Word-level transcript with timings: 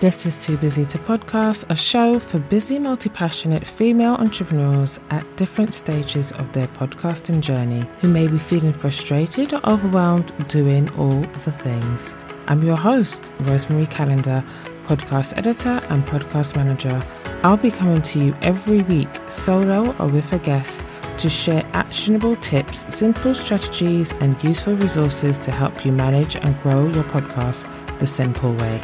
This 0.00 0.26
is 0.26 0.44
Too 0.44 0.56
Busy 0.58 0.84
to 0.86 0.98
Podcast, 0.98 1.64
a 1.70 1.76
show 1.76 2.18
for 2.18 2.40
busy, 2.40 2.80
multi 2.80 3.08
passionate 3.08 3.64
female 3.64 4.14
entrepreneurs 4.14 4.98
at 5.10 5.24
different 5.36 5.72
stages 5.72 6.32
of 6.32 6.52
their 6.52 6.66
podcasting 6.66 7.40
journey 7.40 7.88
who 8.00 8.08
may 8.08 8.26
be 8.26 8.38
feeling 8.38 8.72
frustrated 8.72 9.54
or 9.54 9.60
overwhelmed 9.66 10.32
doing 10.48 10.90
all 10.98 11.20
the 11.20 11.52
things. 11.52 12.12
I'm 12.48 12.62
your 12.64 12.76
host, 12.76 13.22
Rosemarie 13.42 13.88
Calendar, 13.88 14.44
podcast 14.86 15.38
editor 15.38 15.80
and 15.88 16.04
podcast 16.04 16.56
manager. 16.56 17.00
I'll 17.44 17.56
be 17.56 17.70
coming 17.70 18.02
to 18.02 18.18
you 18.18 18.34
every 18.42 18.82
week, 18.82 19.08
solo 19.28 19.94
or 19.98 20.08
with 20.08 20.30
a 20.32 20.38
guest, 20.38 20.84
to 21.18 21.30
share 21.30 21.64
actionable 21.72 22.34
tips, 22.36 22.94
simple 22.94 23.32
strategies, 23.32 24.12
and 24.14 24.42
useful 24.42 24.74
resources 24.74 25.38
to 25.38 25.52
help 25.52 25.86
you 25.86 25.92
manage 25.92 26.34
and 26.34 26.60
grow 26.62 26.88
your 26.88 27.04
podcast 27.04 27.70
the 28.00 28.06
simple 28.08 28.52
way. 28.56 28.80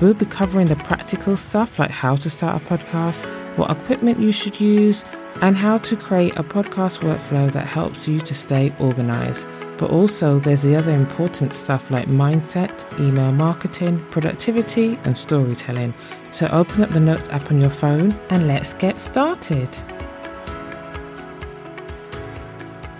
We'll 0.00 0.14
be 0.14 0.24
covering 0.24 0.66
the 0.66 0.76
practical 0.76 1.36
stuff 1.36 1.78
like 1.78 1.90
how 1.90 2.16
to 2.16 2.30
start 2.30 2.62
a 2.62 2.64
podcast, 2.64 3.26
what 3.58 3.70
equipment 3.70 4.18
you 4.18 4.32
should 4.32 4.58
use, 4.58 5.04
and 5.42 5.58
how 5.58 5.76
to 5.76 5.94
create 5.94 6.38
a 6.38 6.42
podcast 6.42 7.00
workflow 7.00 7.52
that 7.52 7.66
helps 7.66 8.08
you 8.08 8.18
to 8.20 8.34
stay 8.34 8.74
organized. 8.78 9.46
But 9.76 9.90
also, 9.90 10.38
there's 10.38 10.62
the 10.62 10.74
other 10.74 10.92
important 10.92 11.52
stuff 11.52 11.90
like 11.90 12.08
mindset, 12.08 12.98
email 12.98 13.30
marketing, 13.32 14.02
productivity, 14.10 14.98
and 15.04 15.16
storytelling. 15.16 15.92
So, 16.30 16.48
open 16.48 16.82
up 16.82 16.90
the 16.94 17.00
Notes 17.00 17.28
app 17.28 17.50
on 17.50 17.60
your 17.60 17.68
phone 17.68 18.18
and 18.30 18.48
let's 18.48 18.72
get 18.72 18.98
started. 19.00 19.76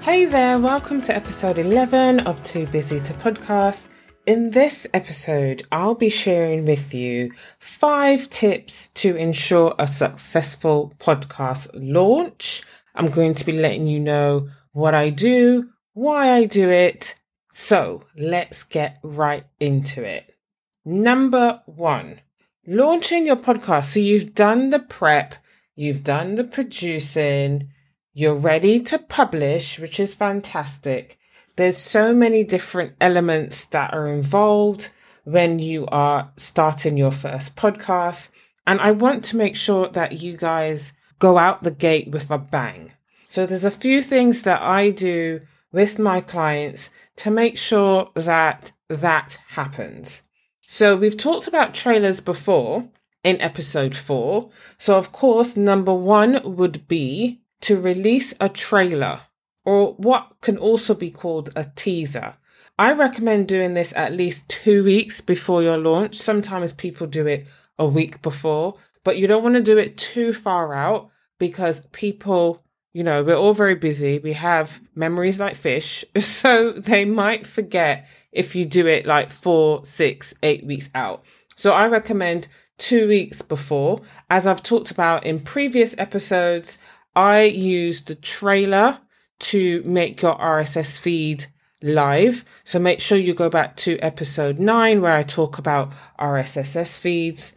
Hey 0.03 0.27
there, 0.27 0.59
welcome 0.59 1.01
to 1.03 1.17
episode 1.17 1.57
11 1.57 2.21
of 2.21 2.43
Too 2.43 2.67
Busy 2.67 3.01
to 3.01 3.15
Podcast. 3.15 3.89
In 4.31 4.53
this 4.53 4.87
episode, 4.95 5.67
I'll 5.73 5.97
be 5.97 6.09
sharing 6.09 6.65
with 6.65 6.95
you 6.95 7.33
five 7.59 8.31
tips 8.31 8.91
to 8.91 9.17
ensure 9.17 9.75
a 9.77 9.89
successful 9.89 10.95
podcast 11.01 11.69
launch. 11.75 12.63
I'm 12.95 13.09
going 13.09 13.35
to 13.35 13.45
be 13.45 13.51
letting 13.51 13.89
you 13.89 13.99
know 13.99 14.49
what 14.71 14.95
I 14.95 15.11
do, 15.11 15.71
why 15.95 16.33
I 16.33 16.45
do 16.45 16.71
it. 16.71 17.17
So 17.51 18.05
let's 18.17 18.63
get 18.63 19.01
right 19.03 19.47
into 19.59 20.05
it. 20.05 20.37
Number 20.85 21.63
one, 21.67 22.21
launching 22.65 23.27
your 23.27 23.35
podcast. 23.35 23.87
So 23.87 23.99
you've 23.99 24.37
done 24.37 24.71
the 24.71 24.79
prep, 24.79 25.35
you've 25.75 26.05
done 26.05 26.37
the 26.37 26.45
producing, 26.45 27.71
you're 28.13 28.37
ready 28.37 28.79
to 28.79 28.99
publish, 29.01 29.81
which 29.81 29.99
is 29.99 30.15
fantastic. 30.15 31.19
There's 31.57 31.77
so 31.77 32.15
many 32.15 32.45
different 32.45 32.95
elements 33.01 33.65
that 33.67 33.93
are 33.93 34.09
involved 34.09 34.91
when 35.25 35.59
you 35.59 35.87
are 35.87 36.33
starting 36.37 36.97
your 36.97 37.11
first 37.11 37.57
podcast. 37.57 38.31
And 38.67 38.81
I 38.81 38.93
want 38.93 39.25
to 39.27 39.37
make 39.37 39.57
sure 39.57 39.89
that 39.89 40.21
you 40.21 40.37
guys 40.37 40.93
go 41.19 41.39
out 41.39 41.63
the 41.63 41.71
gate 41.71 42.11
with 42.11 42.31
a 42.31 42.39
bang. 42.39 42.93
So 43.29 43.47
there's 43.47 43.65
a 43.65 43.71
few 43.71 44.03
things 44.03 44.43
that 44.43 44.63
I 44.63 44.91
do 44.91 45.41
with 45.73 45.99
my 45.99 46.21
clients 46.21 46.91
to 47.17 47.31
make 47.31 47.59
sure 47.59 48.11
that 48.15 48.73
that 48.89 49.39
happens. 49.49 50.23
So 50.67 50.97
we've 50.97 51.17
talked 51.17 51.47
about 51.47 51.75
trailers 51.75 52.21
before 52.21 52.89
in 53.23 53.41
episode 53.41 53.97
four. 53.97 54.51
So 54.79 54.97
of 54.97 55.13
course, 55.13 55.57
number 55.57 55.95
one 55.95 56.41
would 56.57 56.89
be 56.89 57.41
to 57.63 57.81
release 57.81 58.35
a 58.41 58.49
trailer 58.49 59.23
or 59.65 59.95
what 59.95 60.37
can 60.41 60.57
also 60.57 60.95
be 60.95 61.11
called 61.11 61.51
a 61.55 61.65
teaser. 61.77 62.35
I 62.79 62.93
recommend 62.93 63.49
doing 63.49 63.75
this 63.75 63.93
at 63.95 64.15
least 64.15 64.49
two 64.49 64.85
weeks 64.85 65.21
before 65.21 65.63
your 65.63 65.77
launch. 65.77 66.17
Sometimes 66.17 66.73
people 66.73 67.07
do 67.07 67.27
it 67.27 67.47
a 67.79 67.87
week 67.87 68.23
before, 68.23 68.77
but 69.05 69.19
you 69.19 69.27
don't 69.27 69.43
want 69.43 69.57
to 69.57 69.63
do 69.63 69.77
it 69.77 69.99
too 69.99 70.33
far 70.33 70.73
out 70.75 71.11
because 71.39 71.83
people, 71.93 72.63
you 72.95 73.05
know, 73.05 73.23
we're 73.23 73.37
all 73.37 73.53
very 73.53 73.75
busy. 73.75 74.19
We 74.19 74.33
have 74.33 74.81
memories 74.95 75.39
like 75.39 75.57
fish. 75.57 76.05
So 76.21 76.73
they 76.73 77.05
might 77.05 77.47
forget 77.47 78.09
if 78.33 78.55
you 78.55 78.65
do 78.65 78.87
it 78.87 79.05
like 79.05 79.31
four, 79.31 79.85
six, 79.85 80.33
eight 80.43 80.65
weeks 80.65 80.89
out. 80.95 81.23
So 81.57 81.73
I 81.73 81.87
recommend 81.87 82.49
two 82.79 83.09
weeks 83.09 83.43
before. 83.43 84.01
As 84.31 84.47
I've 84.47 84.63
talked 84.63 84.91
about 84.91 85.27
in 85.27 85.41
previous 85.41 85.95
episodes, 85.99 86.79
I 87.15 87.43
use 87.43 88.03
the 88.03 88.15
trailer 88.15 89.01
to 89.41 89.83
make 89.85 90.23
your 90.23 90.39
RSS 90.39 90.99
feed 90.99 91.47
live. 91.83 92.45
So 92.65 92.79
make 92.79 93.01
sure 93.01 93.19
you 93.19 93.35
go 93.35 93.49
back 93.49 93.77
to 93.79 93.99
episode 93.99 94.59
nine 94.59 95.01
where 95.01 95.17
I 95.17 95.23
talk 95.23 95.59
about 95.59 95.93
RSS 96.19 96.99
feeds 96.99 97.55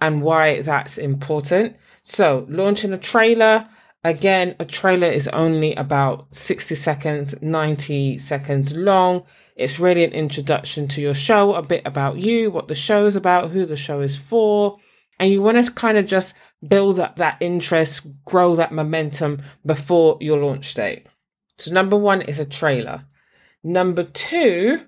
and 0.00 0.22
why 0.22 0.62
that's 0.62 0.98
important. 0.98 1.76
So 2.02 2.46
launching 2.48 2.92
a 2.92 2.98
trailer. 2.98 3.68
Again, 4.06 4.54
a 4.60 4.66
trailer 4.66 5.08
is 5.08 5.28
only 5.28 5.74
about 5.74 6.34
60 6.34 6.74
seconds, 6.74 7.34
90 7.40 8.18
seconds 8.18 8.76
long. 8.76 9.24
It's 9.56 9.80
really 9.80 10.04
an 10.04 10.12
introduction 10.12 10.88
to 10.88 11.00
your 11.00 11.14
show, 11.14 11.54
a 11.54 11.62
bit 11.62 11.82
about 11.86 12.18
you, 12.18 12.50
what 12.50 12.68
the 12.68 12.74
show 12.74 13.06
is 13.06 13.16
about, 13.16 13.50
who 13.50 13.64
the 13.64 13.76
show 13.76 14.00
is 14.00 14.16
for. 14.16 14.76
And 15.18 15.30
you 15.32 15.40
want 15.40 15.64
to 15.64 15.72
kind 15.72 15.96
of 15.96 16.04
just 16.04 16.34
build 16.66 17.00
up 17.00 17.16
that 17.16 17.38
interest, 17.40 18.06
grow 18.24 18.56
that 18.56 18.72
momentum 18.72 19.42
before 19.64 20.18
your 20.20 20.38
launch 20.38 20.74
date. 20.74 21.06
So, 21.58 21.72
number 21.72 21.96
one 21.96 22.22
is 22.22 22.40
a 22.40 22.44
trailer. 22.44 23.04
Number 23.62 24.04
two, 24.04 24.80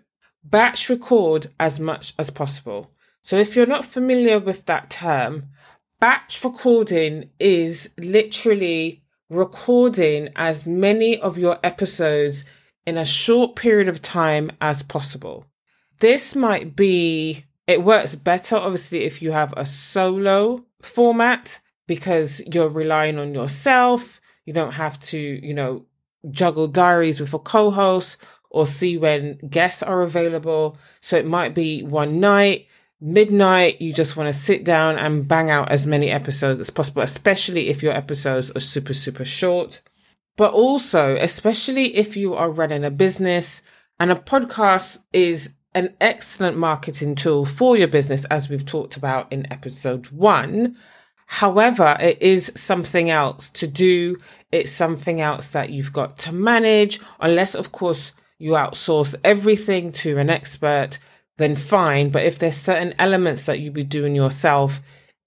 batch 0.43 0.89
record 0.89 1.49
as 1.59 1.81
much 1.81 2.15
as 2.19 2.31
possible. 2.31 2.91
So, 3.23 3.37
if 3.37 3.57
you're 3.57 3.67
not 3.67 3.85
familiar 3.85 4.39
with 4.39 4.67
that 4.67 4.91
term, 4.91 5.49
batch 6.01 6.43
recording 6.45 7.31
is 7.39 7.91
literally 7.99 9.03
recording 9.29 10.29
as 10.37 10.67
many 10.67 11.19
of 11.21 11.39
your 11.39 11.59
episodes 11.63 12.45
in 12.87 12.97
a 12.97 13.05
short 13.05 13.57
period 13.57 13.89
of 13.89 14.03
time 14.03 14.53
as 14.61 14.83
possible. 14.83 15.45
This 15.99 16.37
might 16.37 16.77
be, 16.77 17.45
it 17.67 17.83
works 17.83 18.15
better, 18.15 18.57
obviously, 18.57 19.05
if 19.05 19.23
you 19.23 19.33
have 19.33 19.53
a 19.57 19.67
solo 19.67 20.65
format 20.83 21.61
because 21.87 22.41
you're 22.53 22.69
relying 22.69 23.19
on 23.19 23.35
yourself. 23.35 24.21
You 24.45 24.53
don't 24.53 24.75
have 24.75 25.01
to, 25.01 25.19
you 25.19 25.55
know, 25.55 25.87
juggle 26.31 26.69
diaries 26.69 27.21
with 27.21 27.35
a 27.35 27.39
co-host 27.39 28.17
or 28.51 28.67
see 28.67 28.97
when 28.97 29.39
guests 29.49 29.83
are 29.83 30.03
available. 30.03 30.77
So 31.01 31.17
it 31.17 31.27
might 31.27 31.55
be 31.55 31.83
one 31.83 32.21
night, 32.21 32.67
midnight, 33.01 33.81
you 33.81 33.93
just 33.93 34.17
want 34.17 34.33
to 34.33 34.41
sit 34.41 34.65
down 34.65 34.99
and 34.99 35.27
bang 35.27 35.51
out 35.51 35.71
as 35.71 35.87
many 35.87 36.11
episodes 36.11 36.61
as 36.61 36.71
possible, 36.71 37.03
especially 37.03 37.69
if 37.69 37.83
your 37.83 37.93
episodes 37.93 38.51
are 38.53 38.61
super, 38.61 38.95
super 38.95 39.25
short. 39.25 39.83
But 40.37 40.53
also, 40.53 41.17
especially 41.17 41.97
if 41.97 42.17
you 42.17 42.35
are 42.35 42.51
running 42.51 42.85
a 42.85 42.91
business 42.91 43.63
and 43.99 44.13
a 44.13 44.17
podcast 44.17 44.99
is 45.13 45.51
an 45.75 45.95
excellent 46.01 46.57
marketing 46.57 47.15
tool 47.15 47.45
for 47.45 47.77
your 47.77 47.89
business, 47.89 48.25
as 48.27 48.49
we've 48.49 48.65
talked 48.65 48.97
about 48.97 49.31
in 49.31 49.51
episode 49.53 50.07
one. 50.11 50.77
However, 51.27 51.97
it 52.01 52.23
is 52.23 52.53
something 52.55 53.11
else 53.11 53.51
to 53.51 53.67
do. 53.67 54.17
It's 54.53 54.71
something 54.71 55.21
else 55.21 55.49
that 55.49 55.71
you've 55.71 55.93
got 55.93 56.19
to 56.19 56.33
manage, 56.33 57.01
unless, 57.21 57.55
of 57.55 57.73
course, 57.73 58.13
you 58.39 58.53
outsource 58.53 59.15
everything 59.25 59.93
to 59.93 60.19
an 60.19 60.31
expert, 60.31 60.99
then 61.37 61.57
fine. 61.57 62.11
But 62.11 62.25
if 62.25 62.39
there's 62.39 62.57
certain 62.57 62.95
elements 62.99 63.45
that 63.47 63.61
you 63.61 63.71
be 63.71 63.85
doing 63.85 64.15
yourself, 64.15 64.81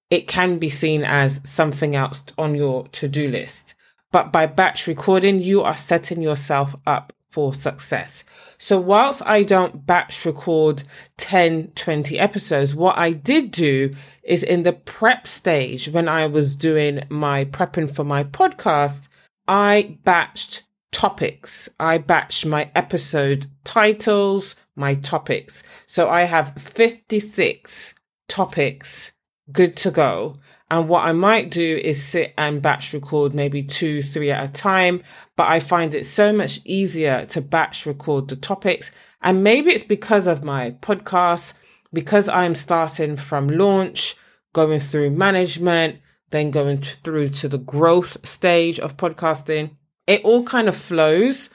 it 0.09 0.27
can 0.27 0.57
be 0.57 0.69
seen 0.69 1.03
as 1.03 1.41
something 1.43 1.95
else 1.95 2.23
on 2.37 2.55
your 2.55 2.87
to 2.89 3.07
do 3.07 3.29
list. 3.29 3.75
But 4.11 4.31
by 4.31 4.47
batch 4.47 4.87
recording, 4.87 5.41
you 5.41 5.61
are 5.61 5.77
setting 5.77 6.21
yourself 6.21 6.75
up 6.87 7.13
for 7.39 7.53
success. 7.53 8.25
So 8.57 8.77
whilst 8.77 9.21
I 9.25 9.43
don't 9.43 9.85
batch 9.85 10.25
record 10.25 10.83
10, 11.15 11.71
20 11.73 12.19
episodes, 12.19 12.75
what 12.75 12.97
I 12.97 13.11
did 13.11 13.51
do 13.51 13.93
is 14.23 14.43
in 14.43 14.63
the 14.63 14.73
prep 14.73 15.25
stage 15.25 15.87
when 15.87 16.09
I 16.09 16.27
was 16.27 16.57
doing 16.57 17.03
my 17.07 17.45
prepping 17.45 17.89
for 17.89 18.03
my 18.03 18.25
podcast, 18.25 19.07
I 19.47 19.97
batched 20.03 20.63
topics. 20.91 21.69
I 21.79 21.99
batched 21.99 22.45
my 22.45 22.69
episode 22.75 23.47
titles, 23.63 24.55
my 24.75 24.95
topics. 24.95 25.63
So 25.87 26.09
I 26.09 26.23
have 26.23 26.57
56 26.57 27.93
topics 28.27 29.11
good 29.49 29.77
to 29.77 29.91
go. 29.91 30.35
And 30.71 30.87
what 30.87 31.05
I 31.05 31.13
might 31.13 31.49
do 31.49 31.81
is 31.83 32.03
sit 32.03 32.33
and 32.37 32.61
batch 32.61 32.93
record 32.93 33.33
maybe 33.33 33.63
two, 33.63 34.03
three 34.03 34.29
at 34.29 34.47
a 34.47 34.51
time. 34.51 35.01
But 35.35 35.47
I 35.47 35.59
find 35.59 35.93
it 35.95 36.05
so 36.05 36.31
much 36.31 36.59
easier 36.63 37.25
to 37.27 37.41
batch 37.41 37.85
record 37.85 38.27
the 38.27 38.35
topics. 38.35 38.91
And 39.21 39.43
maybe 39.43 39.71
it's 39.71 39.83
because 39.83 40.27
of 40.27 40.43
my 40.43 40.71
podcast, 40.81 41.53
because 41.91 42.29
I'm 42.29 42.53
starting 42.53 43.17
from 43.17 43.47
launch, 43.47 44.15
going 44.53 44.79
through 44.79 45.11
management, 45.11 45.99
then 46.29 46.51
going 46.51 46.81
through 46.81 47.29
to 47.29 47.47
the 47.47 47.57
growth 47.57 48.25
stage 48.25 48.79
of 48.79 48.97
podcasting. 48.97 49.71
It 50.05 50.23
all 50.23 50.43
kind 50.43 50.69
of 50.69 50.75
flows. 50.75 51.49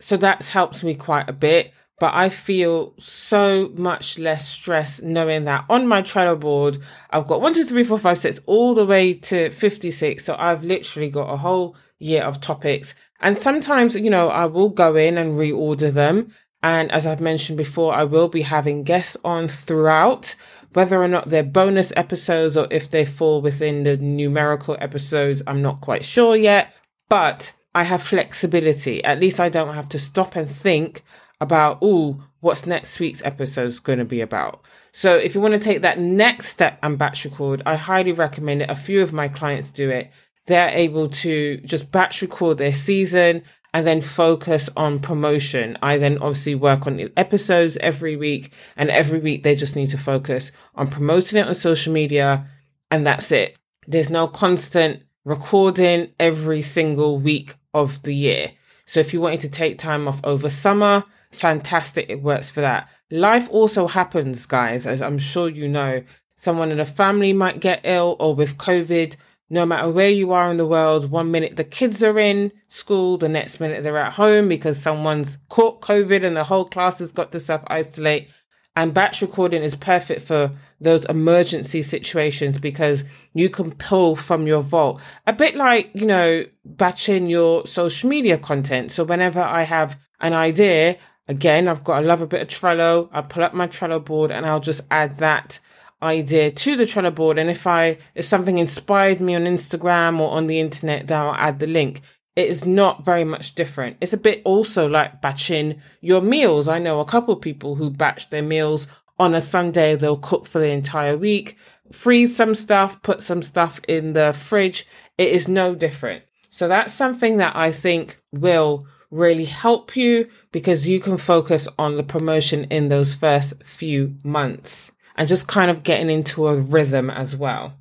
So 0.00 0.16
that 0.18 0.44
helps 0.46 0.82
me 0.82 0.94
quite 0.94 1.28
a 1.28 1.34
bit. 1.34 1.72
But 2.00 2.14
I 2.14 2.30
feel 2.30 2.94
so 2.98 3.70
much 3.76 4.18
less 4.18 4.48
stress 4.48 5.02
knowing 5.02 5.44
that 5.44 5.66
on 5.68 5.86
my 5.86 6.00
Trello 6.00 6.40
board, 6.40 6.78
I've 7.10 7.26
got 7.26 7.42
one, 7.42 7.52
two, 7.52 7.62
three, 7.62 7.84
four, 7.84 7.98
five, 7.98 8.16
six, 8.16 8.40
all 8.46 8.74
the 8.74 8.86
way 8.86 9.12
to 9.12 9.50
56. 9.50 10.24
So 10.24 10.34
I've 10.38 10.64
literally 10.64 11.10
got 11.10 11.30
a 11.30 11.36
whole 11.36 11.76
year 11.98 12.22
of 12.22 12.40
topics. 12.40 12.94
And 13.20 13.36
sometimes, 13.36 13.94
you 13.94 14.08
know, 14.08 14.30
I 14.30 14.46
will 14.46 14.70
go 14.70 14.96
in 14.96 15.18
and 15.18 15.34
reorder 15.34 15.92
them. 15.92 16.32
And 16.62 16.90
as 16.90 17.06
I've 17.06 17.20
mentioned 17.20 17.58
before, 17.58 17.94
I 17.94 18.04
will 18.04 18.28
be 18.28 18.42
having 18.42 18.82
guests 18.82 19.18
on 19.22 19.46
throughout, 19.46 20.34
whether 20.72 21.02
or 21.02 21.08
not 21.08 21.28
they're 21.28 21.42
bonus 21.42 21.92
episodes 21.96 22.56
or 22.56 22.66
if 22.70 22.90
they 22.90 23.04
fall 23.04 23.42
within 23.42 23.82
the 23.82 23.98
numerical 23.98 24.74
episodes, 24.80 25.42
I'm 25.46 25.60
not 25.60 25.82
quite 25.82 26.04
sure 26.04 26.34
yet. 26.34 26.72
But 27.10 27.52
I 27.74 27.84
have 27.84 28.02
flexibility. 28.02 29.04
At 29.04 29.20
least 29.20 29.38
I 29.38 29.50
don't 29.50 29.74
have 29.74 29.90
to 29.90 29.98
stop 29.98 30.34
and 30.34 30.50
think 30.50 31.02
about, 31.40 31.78
oh, 31.82 32.22
what's 32.40 32.66
next 32.66 32.98
week's 33.00 33.22
episode 33.24 33.82
going 33.82 33.98
to 33.98 34.04
be 34.04 34.20
about. 34.20 34.64
So 34.92 35.16
if 35.16 35.34
you 35.34 35.40
want 35.40 35.54
to 35.54 35.60
take 35.60 35.82
that 35.82 35.98
next 35.98 36.48
step 36.48 36.78
and 36.82 36.98
batch 36.98 37.24
record, 37.24 37.62
I 37.64 37.76
highly 37.76 38.12
recommend 38.12 38.62
it. 38.62 38.70
A 38.70 38.74
few 38.74 39.02
of 39.02 39.12
my 39.12 39.28
clients 39.28 39.70
do 39.70 39.90
it. 39.90 40.10
They're 40.46 40.70
able 40.70 41.08
to 41.08 41.58
just 41.58 41.90
batch 41.90 42.22
record 42.22 42.58
their 42.58 42.72
season 42.72 43.42
and 43.72 43.86
then 43.86 44.00
focus 44.00 44.68
on 44.76 44.98
promotion. 44.98 45.78
I 45.80 45.98
then 45.98 46.18
obviously 46.18 46.56
work 46.56 46.86
on 46.86 46.96
the 46.96 47.12
episodes 47.16 47.76
every 47.76 48.16
week 48.16 48.52
and 48.76 48.90
every 48.90 49.20
week 49.20 49.42
they 49.42 49.54
just 49.54 49.76
need 49.76 49.90
to 49.90 49.98
focus 49.98 50.50
on 50.74 50.88
promoting 50.88 51.38
it 51.38 51.46
on 51.46 51.54
social 51.54 51.92
media 51.92 52.46
and 52.90 53.06
that's 53.06 53.30
it. 53.30 53.56
There's 53.86 54.10
no 54.10 54.26
constant 54.26 55.04
recording 55.24 56.12
every 56.18 56.62
single 56.62 57.18
week 57.18 57.54
of 57.72 58.02
the 58.02 58.14
year. 58.14 58.52
So 58.86 58.98
if 58.98 59.14
you 59.14 59.20
wanted 59.20 59.42
to 59.42 59.50
take 59.50 59.78
time 59.78 60.08
off 60.08 60.20
over 60.24 60.50
summer, 60.50 61.04
fantastic. 61.30 62.08
It 62.08 62.22
works 62.22 62.50
for 62.50 62.60
that. 62.60 62.88
Life 63.10 63.48
also 63.50 63.86
happens, 63.86 64.46
guys, 64.46 64.86
as 64.86 65.02
I'm 65.02 65.18
sure 65.18 65.48
you 65.48 65.68
know. 65.68 66.02
Someone 66.36 66.72
in 66.72 66.80
a 66.80 66.86
family 66.86 67.32
might 67.32 67.60
get 67.60 67.80
ill 67.84 68.16
or 68.18 68.34
with 68.34 68.56
COVID. 68.56 69.16
No 69.52 69.66
matter 69.66 69.90
where 69.90 70.10
you 70.10 70.32
are 70.32 70.50
in 70.50 70.58
the 70.58 70.66
world, 70.66 71.10
one 71.10 71.30
minute 71.30 71.56
the 71.56 71.64
kids 71.64 72.02
are 72.04 72.18
in 72.18 72.52
school, 72.68 73.18
the 73.18 73.28
next 73.28 73.58
minute 73.58 73.82
they're 73.82 73.98
at 73.98 74.14
home 74.14 74.48
because 74.48 74.80
someone's 74.80 75.38
caught 75.48 75.80
COVID 75.80 76.24
and 76.24 76.36
the 76.36 76.44
whole 76.44 76.64
class 76.64 77.00
has 77.00 77.10
got 77.10 77.32
to 77.32 77.40
self 77.40 77.62
isolate. 77.66 78.30
And 78.76 78.94
batch 78.94 79.20
recording 79.20 79.62
is 79.62 79.74
perfect 79.74 80.22
for 80.22 80.52
those 80.80 81.04
emergency 81.06 81.82
situations 81.82 82.58
because 82.58 83.04
you 83.34 83.50
can 83.50 83.72
pull 83.72 84.14
from 84.14 84.46
your 84.46 84.62
vault. 84.62 85.00
A 85.26 85.32
bit 85.32 85.56
like, 85.56 85.90
you 85.94 86.06
know, 86.06 86.44
batching 86.64 87.28
your 87.28 87.66
social 87.66 88.08
media 88.08 88.38
content. 88.38 88.92
So 88.92 89.02
whenever 89.04 89.40
I 89.40 89.64
have 89.64 89.98
an 90.20 90.32
idea, 90.32 90.96
again, 91.30 91.68
I've 91.68 91.84
got, 91.84 92.02
I 92.02 92.06
love 92.06 92.20
a 92.20 92.26
bit 92.26 92.42
of 92.42 92.48
Trello. 92.48 93.08
I 93.12 93.22
pull 93.22 93.42
up 93.42 93.54
my 93.54 93.66
Trello 93.66 94.04
board 94.04 94.30
and 94.30 94.44
I'll 94.44 94.60
just 94.60 94.82
add 94.90 95.18
that 95.18 95.60
idea 96.02 96.50
to 96.50 96.76
the 96.76 96.84
Trello 96.84 97.14
board. 97.14 97.38
And 97.38 97.50
if 97.50 97.66
I, 97.66 97.98
if 98.14 98.24
something 98.24 98.58
inspired 98.58 99.20
me 99.20 99.34
on 99.34 99.44
Instagram 99.44 100.20
or 100.20 100.32
on 100.32 100.46
the 100.46 100.60
internet, 100.60 101.08
then 101.08 101.18
I'll 101.18 101.34
add 101.34 101.58
the 101.58 101.66
link 101.66 102.00
it 102.36 102.48
is 102.48 102.64
not 102.64 103.04
very 103.04 103.24
much 103.24 103.54
different. 103.54 103.96
It's 104.00 104.12
a 104.12 104.16
bit 104.18 104.42
also 104.44 104.88
like 104.88 105.20
batching 105.20 105.80
your 106.00 106.22
meals. 106.22 106.68
I 106.68 106.78
know 106.78 107.00
a 107.00 107.04
couple 107.04 107.34
of 107.34 107.42
people 107.42 107.74
who 107.74 107.90
batch 107.90 108.30
their 108.30 108.42
meals 108.42 108.86
on 109.18 109.34
a 109.34 109.40
Sunday, 109.40 109.96
they'll 109.96 110.16
cook 110.16 110.46
for 110.46 110.60
the 110.60 110.70
entire 110.70 111.16
week, 111.18 111.58
freeze 111.92 112.34
some 112.34 112.54
stuff, 112.54 113.02
put 113.02 113.20
some 113.20 113.42
stuff 113.42 113.80
in 113.86 114.14
the 114.14 114.32
fridge. 114.32 114.86
It 115.18 115.28
is 115.28 115.48
no 115.48 115.74
different. 115.74 116.24
So 116.48 116.68
that's 116.68 116.94
something 116.94 117.36
that 117.36 117.54
I 117.54 117.72
think 117.72 118.18
will 118.32 118.86
really 119.10 119.44
help 119.44 119.96
you 119.96 120.30
because 120.52 120.88
you 120.88 121.00
can 121.00 121.16
focus 121.16 121.68
on 121.78 121.96
the 121.96 122.02
promotion 122.02 122.64
in 122.64 122.88
those 122.88 123.14
first 123.14 123.62
few 123.64 124.16
months 124.24 124.90
and 125.16 125.28
just 125.28 125.46
kind 125.46 125.70
of 125.70 125.82
getting 125.82 126.10
into 126.10 126.48
a 126.48 126.56
rhythm 126.56 127.10
as 127.10 127.36
well. 127.36 127.74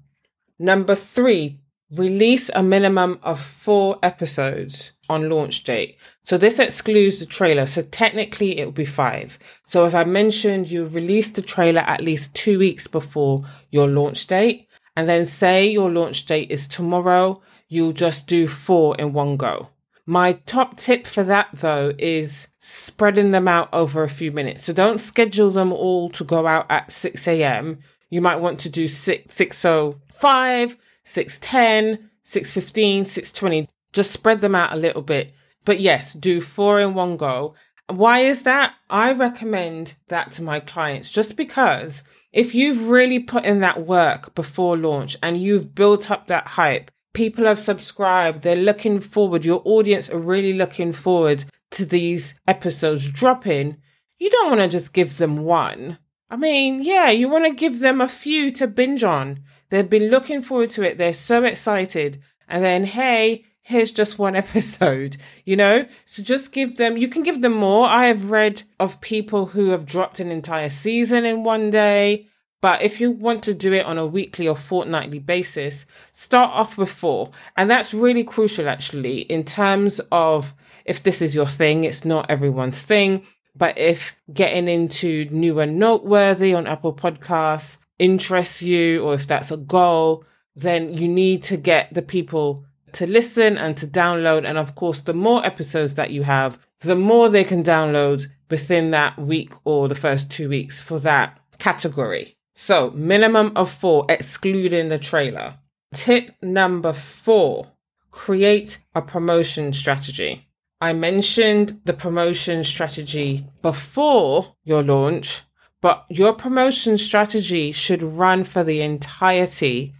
Number 0.60 0.95
three, 0.95 1.60
release 1.92 2.50
a 2.54 2.62
minimum 2.62 3.19
of 3.24 3.39
four 3.39 3.98
episodes 4.04 4.94
on 5.10 5.30
launch 5.30 5.63
date. 5.63 5.98
So 6.24 6.38
this 6.38 6.60
excludes 6.60 7.19
the 7.19 7.25
trailer. 7.25 7.66
So 7.66 7.81
technically 7.81 8.60
it 8.60 8.66
will 8.66 8.72
be 8.72 8.86
five. 8.86 9.39
So 9.65 9.86
as 9.86 9.95
I 9.95 10.04
mentioned, 10.04 10.69
you 10.69 10.86
release 10.86 11.31
the 11.31 11.42
trailer 11.42 11.81
at 11.81 12.01
least 12.01 12.36
two 12.36 12.60
weeks 12.60 12.88
before 12.88 13.45
your 13.72 13.88
launch 13.88 14.27
date. 14.27 14.68
And 14.95 15.07
then 15.07 15.25
say 15.25 15.69
your 15.69 15.89
launch 15.89 16.25
date 16.25 16.51
is 16.51 16.68
tomorrow, 16.68 17.42
you'll 17.68 17.94
just 17.94 18.27
do 18.27 18.48
four 18.48 18.95
in 18.98 19.13
one 19.13 19.38
go. 19.38 19.69
My 20.09 20.31
top 20.47 20.75
tip 20.75 21.06
for 21.06 21.21
that 21.25 21.50
though 21.53 21.94
is 22.00 22.47
spreading 22.57 23.29
them 23.29 23.47
out 23.47 23.69
over 23.71 24.01
a 24.01 24.09
few 24.09 24.31
minutes. 24.31 24.63
So 24.63 24.73
don't 24.73 24.97
schedule 24.97 25.51
them 25.51 25.71
all 25.71 26.09
to 26.09 26.23
go 26.23 26.47
out 26.47 26.65
at 26.67 26.91
6 26.91 27.27
a.m. 27.27 27.77
You 28.09 28.19
might 28.19 28.38
want 28.38 28.59
to 28.61 28.69
do 28.69 28.88
6, 28.88 29.31
605, 29.31 30.77
610, 31.03 32.09
615, 32.23 33.06
620. 33.06 33.69
Just 33.94 34.09
spread 34.09 34.41
them 34.41 34.56
out 34.56 34.73
a 34.73 34.77
little 34.77 35.03
bit. 35.03 35.31
But 35.63 35.79
yes, 35.79 36.13
do 36.13 36.41
four 36.41 36.79
in 36.79 36.95
one 36.95 37.15
go. 37.15 37.53
Why 37.85 38.21
is 38.21 38.41
that? 38.41 38.73
I 38.89 39.12
recommend 39.12 39.94
that 40.07 40.31
to 40.31 40.41
my 40.41 40.59
clients 40.59 41.12
just 41.12 41.35
because 41.35 42.01
if 42.33 42.55
you've 42.55 42.89
really 42.89 43.19
put 43.19 43.45
in 43.45 43.59
that 43.59 43.85
work 43.85 44.33
before 44.33 44.75
launch 44.75 45.17
and 45.21 45.38
you've 45.38 45.75
built 45.75 46.09
up 46.09 46.25
that 46.25 46.47
hype, 46.47 46.89
people 47.13 47.45
have 47.45 47.59
subscribed, 47.59 48.41
they're 48.41 48.56
looking 48.56 49.00
forward, 49.00 49.45
your 49.45 49.61
audience 49.65 50.09
are 50.09 50.19
really 50.19 50.53
looking 50.53 50.94
forward 50.94 51.45
to 51.71 51.85
these 51.85 52.35
episodes 52.47 53.11
dropping, 53.11 53.77
you 54.17 54.29
don't 54.29 54.50
want 54.50 54.61
to 54.61 54.67
just 54.67 54.94
give 54.94 55.17
them 55.17 55.38
one. 55.38 55.97
I 56.29 56.35
mean, 56.35 56.81
yeah, 56.83 57.09
you 57.09 57.27
want 57.29 57.45
to 57.45 57.51
give 57.51 57.79
them 57.79 58.01
a 58.01 58.07
few 58.07 58.51
to 58.51 58.67
binge 58.67 59.03
on. 59.03 59.39
They've 59.69 59.89
been 59.89 60.09
looking 60.09 60.41
forward 60.41 60.69
to 60.71 60.83
it. 60.83 60.97
They're 60.97 61.13
so 61.13 61.44
excited. 61.44 62.21
And 62.47 62.63
then, 62.63 62.85
hey, 62.85 63.45
here's 63.62 63.91
just 63.91 64.19
one 64.19 64.35
episode, 64.35 65.17
you 65.45 65.55
know? 65.55 65.85
So 66.05 66.21
just 66.21 66.51
give 66.51 66.77
them, 66.77 66.97
you 66.97 67.07
can 67.07 67.23
give 67.23 67.41
them 67.41 67.53
more. 67.53 67.88
I 67.88 68.07
have 68.07 68.31
read 68.31 68.63
of 68.79 69.01
people 69.01 69.47
who 69.47 69.69
have 69.69 69.85
dropped 69.85 70.19
an 70.19 70.31
entire 70.31 70.69
season 70.69 71.25
in 71.25 71.44
one 71.44 71.69
day. 71.69 72.27
But 72.61 72.81
if 72.81 73.00
you 73.00 73.11
want 73.11 73.44
to 73.44 73.53
do 73.53 73.71
it 73.73 73.85
on 73.85 73.97
a 73.97 74.06
weekly 74.06 74.47
or 74.47 74.56
fortnightly 74.56 75.19
basis, 75.19 75.85
start 76.11 76.51
off 76.51 76.77
with 76.77 76.89
four. 76.89 77.31
And 77.56 77.69
that's 77.69 77.94
really 77.94 78.23
crucial, 78.23 78.67
actually, 78.67 79.19
in 79.21 79.45
terms 79.45 80.01
of 80.11 80.53
if 80.83 81.01
this 81.01 81.21
is 81.21 81.35
your 81.35 81.47
thing, 81.47 81.85
it's 81.85 82.03
not 82.03 82.29
everyone's 82.29 82.81
thing. 82.81 83.25
But 83.56 83.77
if 83.77 84.15
getting 84.33 84.67
into 84.67 85.25
new 85.31 85.60
and 85.60 85.79
noteworthy 85.79 86.53
on 86.53 86.67
Apple 86.67 86.93
Podcasts 86.93 87.77
interests 87.98 88.62
you, 88.62 89.03
or 89.03 89.13
if 89.13 89.27
that's 89.27 89.51
a 89.51 89.57
goal, 89.57 90.25
then 90.55 90.98
you 90.98 91.07
need 91.07 91.43
to 91.43 91.57
get 91.57 91.93
the 91.93 92.01
people 92.01 92.65
to 92.93 93.07
listen 93.07 93.57
and 93.57 93.77
to 93.77 93.88
download. 93.88 94.45
And 94.45 94.57
of 94.57 94.75
course, 94.75 95.00
the 95.01 95.13
more 95.13 95.45
episodes 95.45 95.95
that 95.95 96.12
you 96.12 96.24
have, 96.24 96.60
the 96.81 96.95
more 96.95 97.29
they 97.29 97.43
can 97.43 97.63
download 97.63 98.27
within 98.50 98.91
that 98.91 99.17
week 99.17 99.53
or 99.63 99.88
the 99.88 99.95
first 99.95 100.29
two 100.29 100.50
weeks 100.50 100.81
for 100.81 101.00
that 101.00 101.39
category. 101.60 102.36
So, 102.62 102.92
minimum 102.92 103.54
of 103.56 103.72
four, 103.72 104.06
excluding 104.10 104.89
the 104.89 105.00
trailer. 105.00 105.60
Tip 105.96 106.32
number 106.42 106.92
four 106.92 107.72
create 108.12 108.80
a 108.94 109.01
promotion 109.01 109.72
strategy. 109.72 110.50
I 110.82 110.92
mentioned 110.92 111.80
the 111.86 111.94
promotion 111.94 112.66
strategy 112.66 113.48
before 113.62 114.56
your 114.66 114.84
launch, 114.84 115.44
but 115.80 116.06
your 116.10 116.34
promotion 116.34 116.98
strategy 116.98 117.72
should 117.72 118.04
run 118.04 118.44
for 118.44 118.66
the 118.66 118.82
entirety 118.82 119.94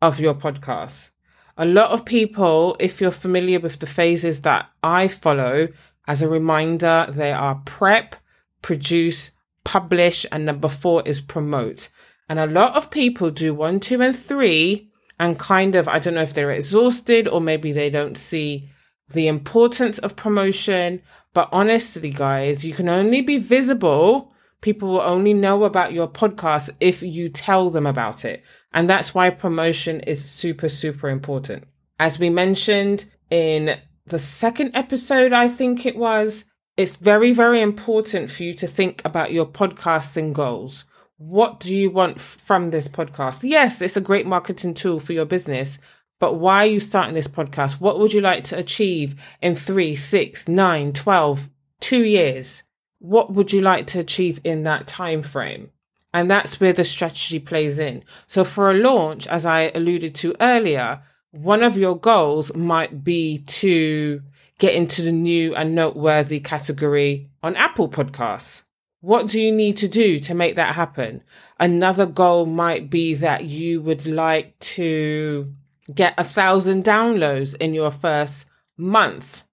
of 0.00 0.18
your 0.18 0.34
podcast. 0.34 1.10
A 1.58 1.66
lot 1.66 1.90
of 1.90 2.06
people, 2.06 2.78
if 2.80 2.98
you're 2.98 3.10
familiar 3.10 3.60
with 3.60 3.78
the 3.78 3.86
phases 3.86 4.40
that 4.40 4.70
I 4.82 5.08
follow, 5.08 5.68
as 6.08 6.22
a 6.22 6.30
reminder, 6.30 7.08
they 7.10 7.32
are 7.32 7.60
prep, 7.66 8.16
produce, 8.62 9.32
publish, 9.64 10.24
and 10.32 10.46
number 10.46 10.68
four 10.68 11.02
is 11.04 11.20
promote. 11.20 11.90
And 12.28 12.38
a 12.38 12.46
lot 12.46 12.74
of 12.74 12.90
people 12.90 13.30
do 13.30 13.54
one, 13.54 13.80
two, 13.80 14.02
and 14.02 14.16
three, 14.16 14.90
and 15.18 15.38
kind 15.38 15.74
of, 15.74 15.88
I 15.88 15.98
don't 15.98 16.14
know 16.14 16.22
if 16.22 16.34
they're 16.34 16.50
exhausted 16.50 17.26
or 17.28 17.40
maybe 17.40 17.72
they 17.72 17.88
don't 17.88 18.16
see 18.16 18.68
the 19.08 19.28
importance 19.28 19.98
of 19.98 20.16
promotion. 20.16 21.02
But 21.32 21.48
honestly, 21.52 22.10
guys, 22.10 22.64
you 22.64 22.72
can 22.72 22.88
only 22.88 23.20
be 23.20 23.38
visible. 23.38 24.32
People 24.60 24.88
will 24.88 25.00
only 25.00 25.34
know 25.34 25.64
about 25.64 25.92
your 25.92 26.08
podcast 26.08 26.70
if 26.80 27.02
you 27.02 27.28
tell 27.28 27.70
them 27.70 27.86
about 27.86 28.24
it. 28.24 28.42
And 28.72 28.90
that's 28.90 29.14
why 29.14 29.30
promotion 29.30 30.00
is 30.00 30.24
super, 30.24 30.68
super 30.68 31.08
important. 31.08 31.64
As 31.98 32.18
we 32.18 32.28
mentioned 32.28 33.06
in 33.30 33.78
the 34.06 34.18
second 34.18 34.72
episode, 34.74 35.32
I 35.32 35.48
think 35.48 35.86
it 35.86 35.96
was, 35.96 36.44
it's 36.76 36.96
very, 36.96 37.32
very 37.32 37.62
important 37.62 38.30
for 38.30 38.42
you 38.42 38.54
to 38.54 38.66
think 38.66 39.00
about 39.04 39.32
your 39.32 39.46
podcasting 39.46 40.32
goals. 40.32 40.84
What 41.18 41.60
do 41.60 41.74
you 41.74 41.90
want 41.90 42.20
from 42.20 42.70
this 42.70 42.88
podcast? 42.88 43.40
Yes, 43.42 43.80
it's 43.80 43.96
a 43.96 44.02
great 44.02 44.26
marketing 44.26 44.74
tool 44.74 45.00
for 45.00 45.12
your 45.12 45.24
business, 45.24 45.78
but 46.20 46.34
why 46.34 46.64
are 46.64 46.70
you 46.70 46.80
starting 46.80 47.14
this 47.14 47.28
podcast? 47.28 47.80
What 47.80 47.98
would 47.98 48.12
you 48.12 48.20
like 48.20 48.44
to 48.44 48.58
achieve 48.58 49.14
in 49.40 49.54
three, 49.54 49.96
six, 49.96 50.46
nine, 50.46 50.92
12, 50.92 51.48
two 51.80 52.04
years? 52.04 52.62
what 52.98 53.32
would 53.32 53.52
you 53.52 53.60
like 53.60 53.86
to 53.88 54.00
achieve 54.00 54.40
in 54.44 54.62
that 54.64 54.86
time 54.86 55.22
frame? 55.22 55.70
And 56.12 56.30
that's 56.30 56.60
where 56.60 56.72
the 56.72 56.84
strategy 56.84 57.38
plays 57.38 57.78
in. 57.78 58.02
So 58.26 58.44
for 58.44 58.70
a 58.70 58.74
launch, 58.74 59.26
as 59.26 59.44
I 59.44 59.70
alluded 59.74 60.14
to 60.16 60.34
earlier, 60.40 61.02
one 61.30 61.62
of 61.62 61.76
your 61.76 61.98
goals 61.98 62.54
might 62.54 63.04
be 63.04 63.38
to 63.38 64.22
get 64.58 64.74
into 64.74 65.02
the 65.02 65.12
new 65.12 65.54
and 65.54 65.74
noteworthy 65.74 66.40
category 66.40 67.28
on 67.42 67.54
Apple 67.56 67.90
Podcasts. 67.90 68.62
What 69.06 69.28
do 69.28 69.40
you 69.40 69.52
need 69.52 69.76
to 69.78 69.88
do 69.88 70.18
to 70.18 70.34
make 70.34 70.56
that 70.56 70.74
happen? 70.74 71.22
Another 71.60 72.06
goal 72.06 72.44
might 72.44 72.90
be 72.90 73.14
that 73.14 73.44
you 73.44 73.80
would 73.80 74.06
like 74.06 74.58
to 74.76 75.52
get 75.94 76.14
a 76.18 76.24
thousand 76.24 76.84
downloads 76.84 77.54
in 77.54 77.72
your 77.72 77.92
first 77.92 78.46
month. 78.76 79.44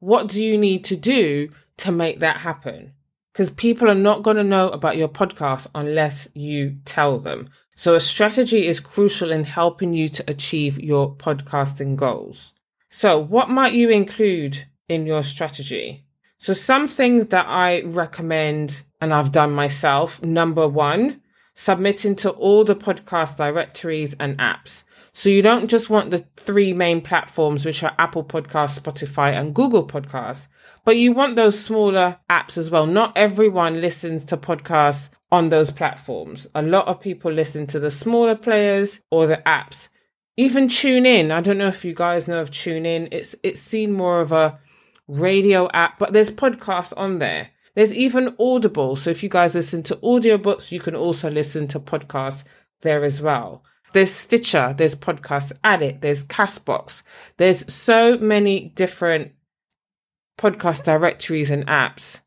What 0.00 0.28
do 0.28 0.44
you 0.44 0.58
need 0.58 0.84
to 0.84 0.96
do 0.96 1.48
to 1.78 1.92
make 1.92 2.20
that 2.20 2.40
happen? 2.40 2.92
because 3.32 3.50
people 3.50 3.88
are 3.88 3.94
not 3.94 4.22
going 4.22 4.36
to 4.36 4.44
know 4.44 4.68
about 4.68 4.96
your 4.96 5.08
podcast 5.08 5.66
unless 5.74 6.28
you 6.34 6.76
tell 6.84 7.18
them. 7.18 7.48
So 7.74 7.94
a 7.94 8.00
strategy 8.00 8.66
is 8.66 8.80
crucial 8.80 9.32
in 9.32 9.44
helping 9.44 9.94
you 9.94 10.08
to 10.10 10.24
achieve 10.28 10.78
your 10.78 11.14
podcasting 11.14 11.96
goals. 11.96 12.52
So 12.90 13.18
what 13.18 13.48
might 13.48 13.72
you 13.72 13.88
include 13.88 14.66
in 14.88 15.06
your 15.06 15.22
strategy? 15.22 16.04
So 16.40 16.54
some 16.54 16.88
things 16.88 17.26
that 17.26 17.46
I 17.48 17.82
recommend 17.82 18.80
and 18.98 19.12
I've 19.12 19.30
done 19.30 19.52
myself. 19.52 20.22
Number 20.22 20.66
one, 20.66 21.20
submitting 21.54 22.16
to 22.16 22.30
all 22.30 22.64
the 22.64 22.74
podcast 22.74 23.36
directories 23.36 24.16
and 24.18 24.38
apps. 24.38 24.82
So 25.12 25.28
you 25.28 25.42
don't 25.42 25.68
just 25.68 25.90
want 25.90 26.10
the 26.10 26.24
three 26.36 26.72
main 26.72 27.02
platforms, 27.02 27.66
which 27.66 27.82
are 27.82 27.94
Apple 27.98 28.24
Podcasts, 28.24 28.80
Spotify, 28.80 29.38
and 29.38 29.54
Google 29.54 29.86
Podcasts, 29.86 30.46
but 30.86 30.96
you 30.96 31.12
want 31.12 31.36
those 31.36 31.60
smaller 31.62 32.18
apps 32.30 32.56
as 32.56 32.70
well. 32.70 32.86
Not 32.86 33.12
everyone 33.16 33.82
listens 33.82 34.24
to 34.26 34.38
podcasts 34.38 35.10
on 35.30 35.50
those 35.50 35.70
platforms. 35.70 36.46
A 36.54 36.62
lot 36.62 36.88
of 36.88 37.02
people 37.02 37.30
listen 37.30 37.66
to 37.66 37.78
the 37.78 37.90
smaller 37.90 38.34
players 38.34 39.00
or 39.10 39.26
the 39.26 39.42
apps. 39.44 39.88
Even 40.38 40.68
TuneIn. 40.68 41.30
I 41.30 41.42
don't 41.42 41.58
know 41.58 41.68
if 41.68 41.84
you 41.84 41.94
guys 41.94 42.26
know 42.26 42.40
of 42.40 42.50
TuneIn. 42.50 43.08
It's 43.12 43.34
it's 43.42 43.60
seen 43.60 43.92
more 43.92 44.20
of 44.22 44.32
a 44.32 44.58
radio 45.10 45.68
app, 45.72 45.98
but 45.98 46.12
there's 46.12 46.30
podcasts 46.30 46.92
on 46.96 47.18
there. 47.18 47.50
There's 47.74 47.94
even 47.94 48.34
Audible. 48.38 48.96
So 48.96 49.10
if 49.10 49.22
you 49.22 49.28
guys 49.28 49.54
listen 49.54 49.82
to 49.84 49.96
audiobooks, 49.96 50.72
you 50.72 50.80
can 50.80 50.94
also 50.94 51.30
listen 51.30 51.68
to 51.68 51.80
podcasts 51.80 52.44
there 52.82 53.04
as 53.04 53.22
well. 53.22 53.64
There's 53.92 54.12
Stitcher, 54.12 54.74
there's 54.76 54.94
Podcast 54.94 55.52
Addict, 55.64 56.00
there's 56.00 56.24
Castbox. 56.24 57.02
There's 57.38 57.72
so 57.72 58.18
many 58.18 58.68
different 58.76 59.32
podcast 60.38 60.84
directories 60.84 61.50
and 61.50 61.66
apps. 61.66 62.20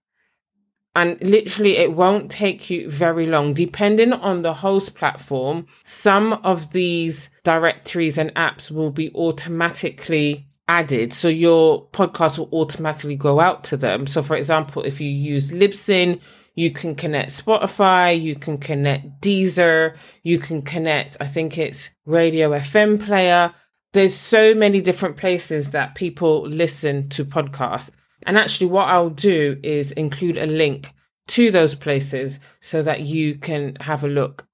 And 0.96 1.20
literally, 1.28 1.78
it 1.78 1.94
won't 1.94 2.30
take 2.30 2.70
you 2.70 2.90
very 2.90 3.26
long. 3.26 3.54
Depending 3.54 4.14
on 4.14 4.44
the 4.44 4.54
host 4.56 4.94
platform, 4.94 5.66
some 5.84 6.34
of 6.34 6.72
these 6.72 7.30
directories 7.44 8.18
and 8.18 8.34
apps 8.36 8.70
will 8.70 8.92
be 8.92 9.12
automatically 9.16 10.48
added. 10.68 11.14
So 11.14 11.28
your 11.28 11.88
podcast 11.90 12.38
will 12.38 12.50
automatically 12.54 13.16
go 13.16 13.40
out 13.40 13.64
to 13.66 13.78
them. 13.78 14.08
So, 14.08 14.24
for 14.24 14.36
example, 14.36 14.84
if 14.84 15.02
you 15.02 15.10
use 15.10 15.52
Libsyn, 15.52 16.22
you 16.56 16.72
can 16.72 16.96
connect 16.96 17.32
Spotify, 17.32 18.20
you 18.20 18.36
can 18.36 18.58
connect 18.58 19.22
Deezer, 19.22 19.96
you 20.22 20.38
can 20.38 20.62
connect, 20.62 21.18
I 21.20 21.26
think 21.26 21.58
it's 21.58 21.90
Radio 22.06 22.52
FM 22.52 23.04
player. 23.04 23.54
There's 23.94 24.16
so 24.16 24.54
many 24.54 24.82
different 24.82 25.18
places 25.18 25.72
that 25.72 25.96
people 25.96 26.44
listen 26.44 27.10
to 27.10 27.26
podcasts. 27.26 27.92
And 28.26 28.38
actually, 28.38 28.68
what 28.68 28.88
I'll 28.88 29.10
do 29.10 29.60
is 29.64 29.92
include 29.92 30.38
a 30.38 30.46
link 30.46 30.92
to 31.28 31.52
those 31.52 31.76
places 31.76 32.40
so 32.62 32.84
that 32.84 33.02
you 33.02 33.36
can 33.36 33.78
have 33.82 34.04
a 34.04 34.08
look. 34.08 34.48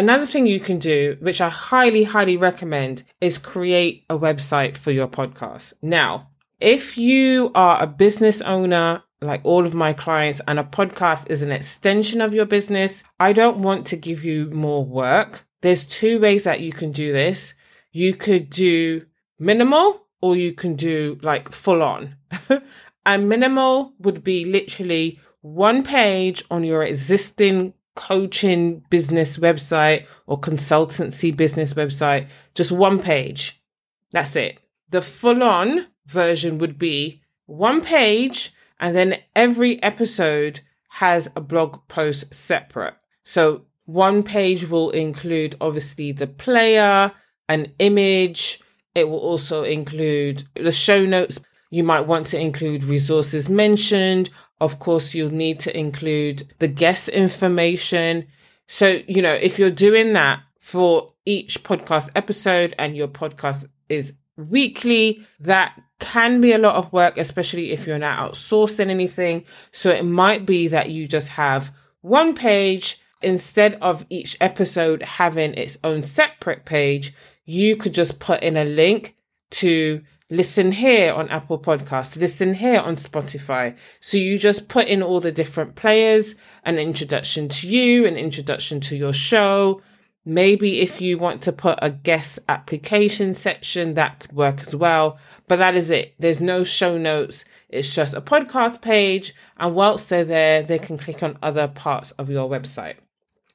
Another 0.00 0.24
thing 0.24 0.46
you 0.46 0.60
can 0.60 0.78
do, 0.78 1.18
which 1.20 1.42
I 1.42 1.50
highly, 1.50 2.04
highly 2.04 2.38
recommend, 2.38 3.04
is 3.20 3.36
create 3.36 4.06
a 4.08 4.18
website 4.18 4.74
for 4.74 4.92
your 4.92 5.06
podcast. 5.06 5.74
Now, 5.82 6.30
if 6.58 6.96
you 6.96 7.50
are 7.54 7.82
a 7.82 7.86
business 7.86 8.40
owner 8.40 9.02
like 9.20 9.42
all 9.44 9.66
of 9.66 9.74
my 9.74 9.92
clients, 9.92 10.40
and 10.48 10.58
a 10.58 10.62
podcast 10.62 11.28
is 11.28 11.42
an 11.42 11.52
extension 11.52 12.22
of 12.22 12.32
your 12.32 12.46
business, 12.46 13.04
I 13.20 13.34
don't 13.34 13.58
want 13.58 13.86
to 13.88 13.96
give 13.98 14.24
you 14.24 14.48
more 14.48 14.82
work. 14.82 15.46
There's 15.60 15.84
two 15.84 16.18
ways 16.18 16.44
that 16.44 16.60
you 16.60 16.72
can 16.72 16.92
do 16.92 17.12
this. 17.12 17.52
You 17.92 18.14
could 18.14 18.48
do 18.48 19.02
minimal 19.38 20.06
or 20.22 20.34
you 20.34 20.54
can 20.54 20.76
do 20.76 21.18
like 21.20 21.52
full 21.52 21.82
on. 21.82 22.16
and 23.04 23.28
minimal 23.28 23.92
would 23.98 24.24
be 24.24 24.46
literally 24.46 25.20
one 25.42 25.82
page 25.82 26.42
on 26.50 26.64
your 26.64 26.84
existing 26.84 27.74
coaching 28.00 28.82
business 28.88 29.36
website 29.36 30.06
or 30.26 30.40
consultancy 30.40 31.36
business 31.36 31.74
website, 31.74 32.26
just 32.54 32.72
one 32.72 32.98
page. 32.98 33.62
That's 34.10 34.34
it. 34.36 34.58
The 34.88 35.02
full 35.02 35.42
on 35.42 35.86
version 36.06 36.56
would 36.56 36.78
be 36.78 37.20
one 37.44 37.82
page 37.82 38.54
and 38.80 38.96
then 38.96 39.18
every 39.36 39.82
episode 39.82 40.60
has 40.88 41.28
a 41.36 41.42
blog 41.42 41.86
post 41.88 42.34
separate. 42.34 42.94
So 43.22 43.66
one 43.84 44.22
page 44.22 44.66
will 44.70 44.88
include 44.90 45.56
obviously 45.60 46.12
the 46.12 46.26
player, 46.26 47.10
an 47.50 47.72
image. 47.78 48.60
It 48.94 49.10
will 49.10 49.18
also 49.18 49.62
include 49.62 50.44
the 50.54 50.72
show 50.72 51.04
notes. 51.04 51.38
You 51.70 51.84
might 51.84 52.02
want 52.02 52.26
to 52.28 52.40
include 52.40 52.84
resources 52.84 53.48
mentioned. 53.48 54.30
Of 54.60 54.78
course, 54.78 55.14
you'll 55.14 55.32
need 55.32 55.60
to 55.60 55.76
include 55.76 56.52
the 56.58 56.68
guest 56.68 57.08
information. 57.08 58.26
So, 58.66 59.00
you 59.06 59.22
know, 59.22 59.32
if 59.32 59.58
you're 59.58 59.70
doing 59.70 60.12
that 60.14 60.42
for 60.58 61.08
each 61.24 61.62
podcast 61.62 62.10
episode 62.14 62.74
and 62.78 62.96
your 62.96 63.08
podcast 63.08 63.66
is 63.88 64.14
weekly, 64.36 65.24
that 65.38 65.80
can 66.00 66.40
be 66.40 66.52
a 66.52 66.58
lot 66.58 66.74
of 66.74 66.92
work, 66.92 67.16
especially 67.16 67.70
if 67.70 67.86
you're 67.86 67.98
not 67.98 68.32
outsourcing 68.32 68.88
anything. 68.88 69.44
So 69.70 69.90
it 69.90 70.04
might 70.04 70.46
be 70.46 70.68
that 70.68 70.90
you 70.90 71.06
just 71.06 71.28
have 71.28 71.72
one 72.00 72.34
page 72.34 73.00
instead 73.22 73.78
of 73.82 74.06
each 74.08 74.36
episode 74.40 75.02
having 75.02 75.54
its 75.54 75.78
own 75.84 76.02
separate 76.02 76.64
page. 76.64 77.14
You 77.44 77.76
could 77.76 77.94
just 77.94 78.18
put 78.18 78.42
in 78.42 78.56
a 78.56 78.64
link 78.64 79.16
to 79.50 80.02
listen 80.30 80.72
here 80.72 81.12
on 81.12 81.28
Apple 81.28 81.58
Podcasts, 81.58 82.18
listen 82.18 82.54
here 82.54 82.80
on 82.80 82.96
Spotify. 82.96 83.76
So 84.00 84.16
you 84.16 84.38
just 84.38 84.68
put 84.68 84.86
in 84.86 85.02
all 85.02 85.20
the 85.20 85.32
different 85.32 85.74
players, 85.74 86.34
an 86.64 86.78
introduction 86.78 87.48
to 87.48 87.68
you, 87.68 88.06
an 88.06 88.16
introduction 88.16 88.80
to 88.80 88.96
your 88.96 89.12
show, 89.12 89.82
Maybe 90.24 90.80
if 90.80 91.00
you 91.00 91.16
want 91.16 91.40
to 91.42 91.52
put 91.52 91.78
a 91.80 91.88
guest 91.90 92.38
application 92.46 93.32
section, 93.32 93.94
that 93.94 94.20
could 94.20 94.32
work 94.32 94.60
as 94.60 94.76
well. 94.76 95.18
But 95.48 95.56
that 95.56 95.74
is 95.74 95.90
it. 95.90 96.14
There's 96.18 96.42
no 96.42 96.62
show 96.62 96.98
notes. 96.98 97.46
It's 97.70 97.94
just 97.94 98.12
a 98.12 98.20
podcast 98.20 98.82
page. 98.82 99.34
And 99.56 99.74
whilst 99.74 100.10
they're 100.10 100.24
there, 100.24 100.62
they 100.62 100.78
can 100.78 100.98
click 100.98 101.22
on 101.22 101.38
other 101.42 101.68
parts 101.68 102.10
of 102.12 102.28
your 102.28 102.50
website. 102.50 102.96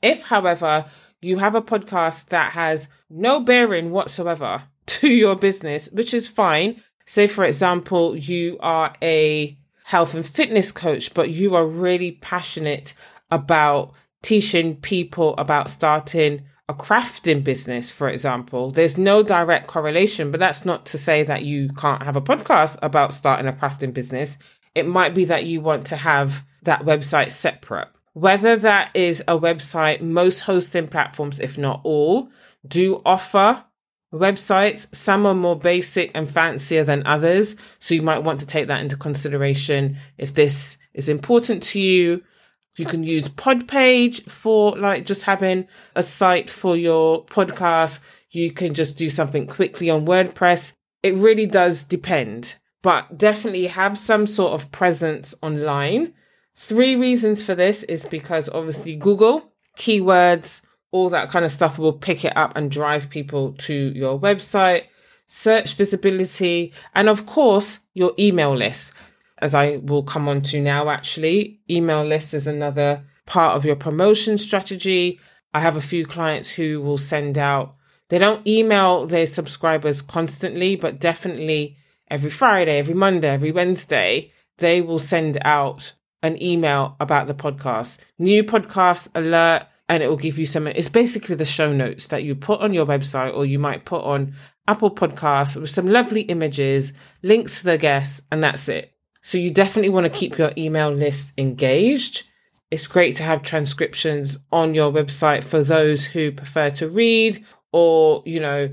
If, 0.01 0.23
however, 0.23 0.85
you 1.21 1.37
have 1.37 1.53
a 1.53 1.61
podcast 1.61 2.29
that 2.29 2.53
has 2.53 2.87
no 3.11 3.39
bearing 3.39 3.91
whatsoever 3.91 4.63
to 4.87 5.07
your 5.07 5.35
business, 5.35 5.89
which 5.91 6.13
is 6.13 6.27
fine. 6.27 6.81
Say, 7.05 7.27
for 7.27 7.43
example, 7.43 8.15
you 8.15 8.57
are 8.61 8.93
a 9.01 9.57
health 9.83 10.15
and 10.15 10.25
fitness 10.25 10.71
coach, 10.71 11.13
but 11.13 11.29
you 11.29 11.55
are 11.55 11.65
really 11.65 12.13
passionate 12.13 12.93
about 13.29 13.95
teaching 14.21 14.75
people 14.77 15.35
about 15.37 15.69
starting 15.69 16.41
a 16.67 16.73
crafting 16.73 17.43
business, 17.43 17.91
for 17.91 18.09
example, 18.09 18.71
there's 18.71 18.97
no 18.97 19.21
direct 19.21 19.67
correlation, 19.67 20.31
but 20.31 20.39
that's 20.39 20.65
not 20.65 20.85
to 20.87 20.97
say 20.97 21.21
that 21.23 21.43
you 21.43 21.69
can't 21.77 22.01
have 22.01 22.15
a 22.15 22.21
podcast 22.21 22.77
about 22.81 23.13
starting 23.13 23.47
a 23.47 23.53
crafting 23.53 23.93
business. 23.93 24.37
It 24.73 24.87
might 24.87 25.13
be 25.13 25.25
that 25.25 25.45
you 25.45 25.61
want 25.61 25.85
to 25.87 25.95
have 25.95 26.43
that 26.63 26.81
website 26.81 27.29
separate. 27.29 27.87
Whether 28.13 28.55
that 28.57 28.89
is 28.95 29.21
a 29.27 29.37
website, 29.37 30.01
most 30.01 30.41
hosting 30.41 30.87
platforms, 30.87 31.39
if 31.39 31.57
not 31.57 31.81
all, 31.83 32.29
do 32.67 32.99
offer 33.05 33.63
websites. 34.13 34.93
Some 34.95 35.25
are 35.25 35.33
more 35.33 35.57
basic 35.57 36.11
and 36.15 36.29
fancier 36.29 36.83
than 36.83 37.05
others. 37.05 37.55
So 37.79 37.95
you 37.95 38.01
might 38.01 38.23
want 38.23 38.39
to 38.41 38.45
take 38.45 38.67
that 38.67 38.81
into 38.81 38.97
consideration 38.97 39.97
if 40.17 40.33
this 40.33 40.77
is 40.93 41.09
important 41.09 41.63
to 41.63 41.79
you 41.79 42.23
you 42.77 42.85
can 42.85 43.03
use 43.03 43.29
Podpage 43.29 44.29
for 44.29 44.77
like 44.77 45.05
just 45.05 45.23
having 45.23 45.67
a 45.95 46.03
site 46.03 46.49
for 46.49 46.75
your 46.75 47.25
podcast. 47.25 47.99
You 48.31 48.51
can 48.51 48.73
just 48.73 48.97
do 48.97 49.09
something 49.09 49.47
quickly 49.47 49.89
on 49.89 50.05
WordPress. 50.05 50.73
It 51.01 51.15
really 51.15 51.45
does 51.45 51.83
depend, 51.83 52.55
but 52.81 53.17
definitely 53.17 53.67
have 53.67 53.97
some 53.97 54.27
sort 54.27 54.53
of 54.53 54.71
presence 54.71 55.33
online. 55.41 56.13
Three 56.55 56.95
reasons 56.95 57.43
for 57.43 57.55
this 57.55 57.83
is 57.83 58.05
because 58.05 58.49
obviously 58.49 58.95
Google, 58.95 59.53
keywords, 59.77 60.61
all 60.95 61.09
that 61.09 61.29
kind 61.29 61.43
of 61.43 61.51
stuff 61.51 61.77
will 61.77 61.91
pick 62.07 62.23
it 62.23 62.37
up 62.37 62.53
and 62.55 62.71
drive 62.71 63.09
people 63.09 63.51
to 63.67 63.73
your 63.73 64.17
website, 64.17 64.83
search 65.27 65.75
visibility, 65.75 66.71
and 66.93 67.09
of 67.09 67.25
course, 67.25 67.79
your 67.93 68.13
email 68.17 68.55
list. 68.55 68.93
as 69.39 69.53
I 69.53 69.77
will 69.89 70.03
come 70.03 70.29
on 70.29 70.41
to 70.43 70.61
now, 70.61 70.89
actually. 70.89 71.59
Email 71.69 72.05
list 72.05 72.33
is 72.33 72.47
another 72.47 73.03
part 73.25 73.57
of 73.57 73.65
your 73.65 73.75
promotion 73.75 74.37
strategy. 74.37 75.19
I 75.53 75.59
have 75.59 75.75
a 75.75 75.81
few 75.91 76.05
clients 76.05 76.49
who 76.51 76.81
will 76.81 76.97
send 76.97 77.37
out, 77.37 77.75
they 78.09 78.17
don't 78.17 78.47
email 78.47 79.05
their 79.05 79.27
subscribers 79.27 80.01
constantly, 80.01 80.77
but 80.77 80.99
definitely 80.99 81.75
every 82.09 82.29
Friday, 82.29 82.77
every 82.77 82.93
Monday, 82.93 83.29
every 83.29 83.51
Wednesday, 83.51 84.31
they 84.59 84.81
will 84.81 84.99
send 84.99 85.37
out 85.41 85.93
an 86.23 86.41
email 86.41 86.95
about 86.99 87.27
the 87.27 87.33
podcast. 87.33 87.97
New 88.17 88.43
podcast 88.43 89.09
alert, 89.13 89.67
and 89.87 90.01
it 90.01 90.07
will 90.07 90.17
give 90.17 90.39
you 90.39 90.45
some, 90.45 90.67
it's 90.67 90.89
basically 90.89 91.35
the 91.35 91.45
show 91.45 91.71
notes 91.71 92.07
that 92.07 92.23
you 92.23 92.35
put 92.35 92.59
on 92.61 92.73
your 92.73 92.85
website 92.85 93.35
or 93.35 93.45
you 93.45 93.59
might 93.59 93.85
put 93.85 94.03
on 94.03 94.33
Apple 94.67 94.89
Podcasts 94.89 95.59
with 95.59 95.69
some 95.69 95.87
lovely 95.87 96.21
images, 96.21 96.91
links 97.21 97.59
to 97.59 97.65
the 97.65 97.77
guests, 97.77 98.21
and 98.31 98.43
that's 98.43 98.67
it. 98.67 98.93
So 99.21 99.37
you 99.37 99.51
definitely 99.51 99.89
want 99.89 100.11
to 100.11 100.19
keep 100.19 100.37
your 100.37 100.51
email 100.57 100.91
list 100.91 101.33
engaged. 101.37 102.31
It's 102.71 102.87
great 102.87 103.15
to 103.17 103.23
have 103.23 103.43
transcriptions 103.43 104.37
on 104.51 104.73
your 104.73 104.91
website 104.91 105.43
for 105.43 105.63
those 105.63 106.05
who 106.05 106.31
prefer 106.31 106.69
to 106.71 106.89
read 106.89 107.45
or, 107.71 108.23
you 108.25 108.39
know, 108.39 108.69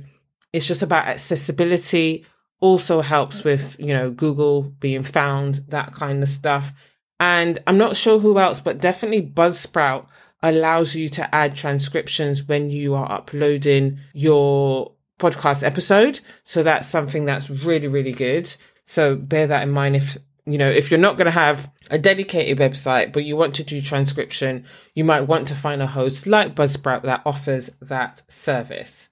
it's 0.53 0.67
just 0.67 0.83
about 0.83 1.07
accessibility. 1.07 2.25
Also 2.61 3.01
helps 3.01 3.45
with, 3.45 3.77
you 3.79 3.89
know, 3.89 4.11
Google 4.11 4.63
being 4.63 5.03
found, 5.03 5.65
that 5.69 5.93
kind 5.93 6.23
of 6.23 6.29
stuff. 6.29 6.73
And 7.19 7.59
I'm 7.67 7.79
not 7.79 7.97
sure 7.97 8.19
who 8.19 8.39
else, 8.39 8.61
but 8.61 8.81
definitely 8.81 9.23
Buzzsprout 9.23 10.07
allows 10.43 10.95
you 10.95 11.09
to 11.11 11.35
add 11.35 11.55
transcriptions 11.55 12.43
when 12.45 12.71
you 12.71 12.95
are 12.95 13.11
uploading 13.11 13.99
your 14.13 14.93
podcast 15.19 15.63
episode. 15.63 16.21
So 16.45 16.63
that's 16.63 16.89
something 16.89 17.25
that's 17.25 17.49
really, 17.49 17.89
really 17.89 18.13
good. 18.13 18.53
So 18.85 19.17
bear 19.17 19.47
that 19.47 19.63
in 19.63 19.71
mind 19.71 19.97
if 19.97 20.19
you 20.45 20.59
know, 20.59 20.69
if 20.69 20.91
you're 20.91 20.99
not 20.99 21.17
going 21.17 21.27
to 21.27 21.31
have 21.31 21.71
a 21.91 21.99
dedicated 21.99 22.59
website, 22.59 23.13
but 23.13 23.25
you 23.25 23.37
want 23.37 23.55
to 23.55 23.65
do 23.65 23.81
transcription, 23.81 24.65
you 24.95 25.05
might 25.05 25.23
want 25.23 25.47
to 25.49 25.55
find 25.55 25.81
a 25.81 25.87
host 25.87 26.27
like 26.27 26.57
Buzzsprout 26.57 27.03
that 27.03 27.23
offers 27.25 27.71
that 27.81 28.23
service. 28.29 29.09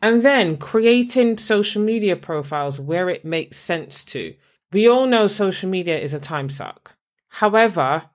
And 0.00 0.22
then 0.22 0.56
creating 0.56 1.38
social 1.38 1.80
media 1.82 2.16
profiles 2.16 2.80
where 2.80 3.08
it 3.08 3.24
makes 3.24 3.58
sense 3.58 4.04
to. 4.06 4.34
We 4.72 4.88
all 4.88 5.06
know 5.06 5.28
social 5.28 5.70
media 5.70 6.00
is 6.00 6.12
a 6.12 6.18
time 6.18 6.50
suck. 6.50 6.96
However, 7.28 8.10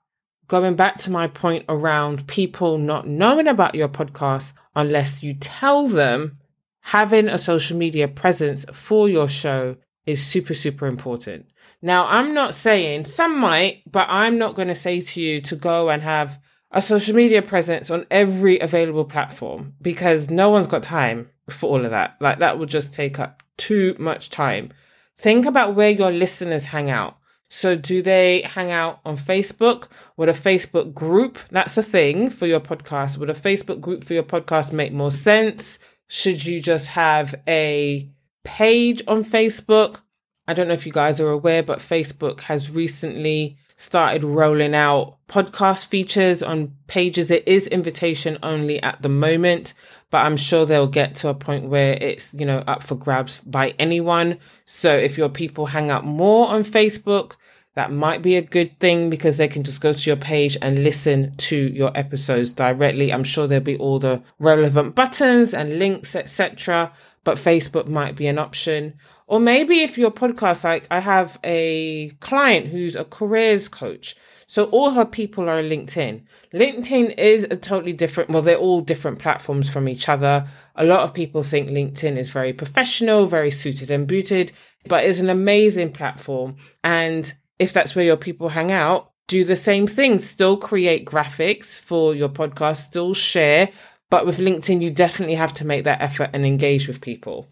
going 0.47 0.75
back 0.75 0.97
to 0.97 1.11
my 1.11 1.27
point 1.27 1.65
around 1.67 2.27
people 2.27 2.77
not 2.77 3.07
knowing 3.07 3.47
about 3.47 3.75
your 3.75 3.89
podcast 3.89 4.53
unless 4.75 5.23
you 5.23 5.33
tell 5.33 5.87
them, 5.87 6.37
having 6.81 7.27
a 7.27 7.37
social 7.37 7.77
media 7.77 8.07
presence 8.07 8.65
for 8.71 9.09
your 9.09 9.27
show 9.27 9.75
is 10.05 10.25
super, 10.25 10.53
super 10.53 10.87
important. 10.87 11.45
Now, 11.81 12.07
I'm 12.07 12.33
not 12.33 12.55
saying 12.55 13.05
some 13.05 13.37
might, 13.37 13.83
but 13.91 14.07
I'm 14.09 14.37
not 14.37 14.55
going 14.55 14.69
to 14.69 14.75
say 14.75 15.01
to 15.01 15.21
you 15.21 15.41
to 15.41 15.55
go 15.55 15.89
and 15.89 16.01
have 16.01 16.39
a 16.71 16.81
social 16.81 17.15
media 17.15 17.41
presence 17.41 17.91
on 17.91 18.05
every 18.09 18.59
available 18.59 19.05
platform 19.05 19.73
because 19.81 20.29
no 20.29 20.49
one's 20.49 20.67
got 20.67 20.83
time 20.83 21.29
for 21.49 21.69
all 21.69 21.83
of 21.85 21.91
that. 21.91 22.15
Like 22.19 22.39
that 22.39 22.57
would 22.57 22.69
just 22.69 22.93
take 22.93 23.19
up 23.19 23.43
too 23.57 23.95
much 23.99 24.29
time. 24.29 24.71
Think 25.17 25.45
about 25.45 25.75
where 25.75 25.89
your 25.89 26.11
listeners 26.11 26.65
hang 26.65 26.89
out. 26.89 27.17
So 27.49 27.75
do 27.75 28.01
they 28.01 28.41
hang 28.41 28.71
out 28.71 28.99
on 29.05 29.17
Facebook? 29.17 29.87
Would 30.17 30.29
a 30.29 30.33
Facebook 30.33 30.93
group, 30.93 31.39
that's 31.49 31.77
a 31.77 31.83
thing 31.83 32.29
for 32.29 32.45
your 32.45 32.59
podcast. 32.59 33.17
Would 33.17 33.29
a 33.29 33.33
Facebook 33.33 33.79
group 33.79 34.03
for 34.03 34.13
your 34.13 34.23
podcast 34.23 34.73
make 34.73 34.91
more 34.91 35.11
sense? 35.11 35.79
Should 36.07 36.45
you 36.45 36.61
just 36.61 36.87
have 36.87 37.35
a 37.47 38.09
page 38.43 39.01
on 39.07 39.23
Facebook? 39.23 40.01
I 40.47 40.53
don't 40.53 40.67
know 40.67 40.73
if 40.73 40.85
you 40.85 40.91
guys 40.91 41.19
are 41.19 41.29
aware, 41.29 41.63
but 41.63 41.79
Facebook 41.79 42.41
has 42.41 42.71
recently 42.71 43.57
started 43.77 44.23
rolling 44.23 44.73
out 44.73 45.17
podcast 45.29 45.87
features 45.87 46.41
on 46.41 46.75
pages. 46.87 47.29
It 47.29 47.47
is 47.47 47.67
invitation 47.67 48.37
only 48.41 48.81
at 48.81 49.01
the 49.03 49.09
moment, 49.09 49.75
but 50.09 50.25
I'm 50.25 50.35
sure 50.35 50.65
they'll 50.65 50.87
get 50.87 51.15
to 51.17 51.29
a 51.29 51.35
point 51.35 51.69
where 51.69 51.93
it's, 52.01 52.33
you 52.33 52.45
know, 52.45 52.63
up 52.67 52.81
for 52.81 52.95
grabs 52.95 53.39
by 53.41 53.75
anyone. 53.77 54.39
So 54.65 54.97
if 54.97 55.17
your 55.17 55.29
people 55.29 55.67
hang 55.67 55.91
out 55.91 56.05
more 56.05 56.47
on 56.47 56.63
Facebook, 56.63 57.35
that 57.75 57.91
might 57.91 58.23
be 58.23 58.35
a 58.35 58.41
good 58.41 58.79
thing 58.79 59.11
because 59.11 59.37
they 59.37 59.47
can 59.47 59.63
just 59.63 59.79
go 59.79 59.93
to 59.93 60.09
your 60.09 60.17
page 60.17 60.57
and 60.59 60.83
listen 60.83 61.35
to 61.37 61.55
your 61.55 61.91
episodes 61.93 62.55
directly. 62.55 63.13
I'm 63.13 63.23
sure 63.23 63.45
there'll 63.45 63.63
be 63.63 63.77
all 63.77 63.99
the 63.99 64.23
relevant 64.39 64.95
buttons 64.95 65.53
and 65.53 65.77
links, 65.77 66.15
etc. 66.15 66.91
But 67.23 67.37
Facebook 67.37 67.87
might 67.87 68.15
be 68.15 68.25
an 68.25 68.39
option. 68.39 68.95
Or 69.27 69.39
maybe 69.41 69.81
if 69.81 69.97
your 69.97 70.11
podcast, 70.11 70.63
like 70.63 70.87
I 70.89 70.99
have 70.99 71.37
a 71.43 72.09
client 72.21 72.67
who's 72.67 72.95
a 72.95 73.03
careers 73.03 73.67
coach. 73.67 74.15
So 74.49 74.65
all 74.65 74.91
her 74.91 75.03
people 75.03 75.49
are 75.49 75.61
LinkedIn. 75.61 76.23
LinkedIn 76.53 77.19
is 77.19 77.43
a 77.43 77.57
totally 77.57 77.91
different, 77.91 78.29
well, 78.29 78.41
they're 78.41 78.55
all 78.55 78.79
different 78.79 79.19
platforms 79.19 79.69
from 79.69 79.89
each 79.89 80.07
other. 80.07 80.47
A 80.77 80.85
lot 80.85 81.01
of 81.01 81.13
people 81.13 81.43
think 81.43 81.67
LinkedIn 81.67 82.15
is 82.15 82.29
very 82.29 82.53
professional, 82.53 83.25
very 83.25 83.51
suited 83.51 83.91
and 83.91 84.07
booted, 84.07 84.53
but 84.85 85.03
it's 85.03 85.19
an 85.19 85.29
amazing 85.29 85.91
platform. 85.91 86.55
And 86.81 87.33
if 87.59 87.73
that's 87.73 87.93
where 87.93 88.05
your 88.05 88.15
people 88.15 88.47
hang 88.47 88.71
out, 88.71 89.11
do 89.27 89.43
the 89.43 89.57
same 89.57 89.87
thing. 89.87 90.19
Still 90.19 90.55
create 90.55 91.05
graphics 91.05 91.81
for 91.81 92.15
your 92.15 92.29
podcast, 92.29 92.77
still 92.77 93.13
share. 93.13 93.69
But 94.09 94.25
with 94.25 94.39
LinkedIn, 94.39 94.81
you 94.81 94.89
definitely 94.89 95.35
have 95.35 95.53
to 95.55 95.65
make 95.65 95.83
that 95.83 96.01
effort 96.01 96.29
and 96.31 96.45
engage 96.45 96.87
with 96.87 97.01
people. 97.01 97.49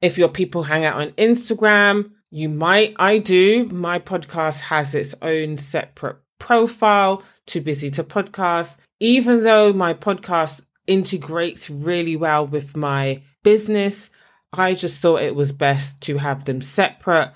If 0.00 0.16
your 0.16 0.28
people 0.28 0.62
hang 0.62 0.84
out 0.84 1.00
on 1.00 1.10
Instagram, 1.12 2.12
you 2.30 2.48
might, 2.48 2.94
I 2.98 3.18
do. 3.18 3.66
My 3.66 3.98
podcast 3.98 4.60
has 4.60 4.94
its 4.94 5.14
own 5.22 5.58
separate 5.58 6.18
profile, 6.38 7.24
Too 7.46 7.60
Busy 7.60 7.90
to 7.92 8.04
Podcast. 8.04 8.76
Even 9.00 9.42
though 9.42 9.72
my 9.72 9.94
podcast 9.94 10.60
integrates 10.86 11.68
really 11.68 12.14
well 12.14 12.46
with 12.46 12.76
my 12.76 13.22
business, 13.42 14.10
I 14.52 14.74
just 14.74 15.02
thought 15.02 15.22
it 15.22 15.34
was 15.34 15.50
best 15.50 16.00
to 16.02 16.18
have 16.18 16.44
them 16.44 16.62
separate. 16.62 17.32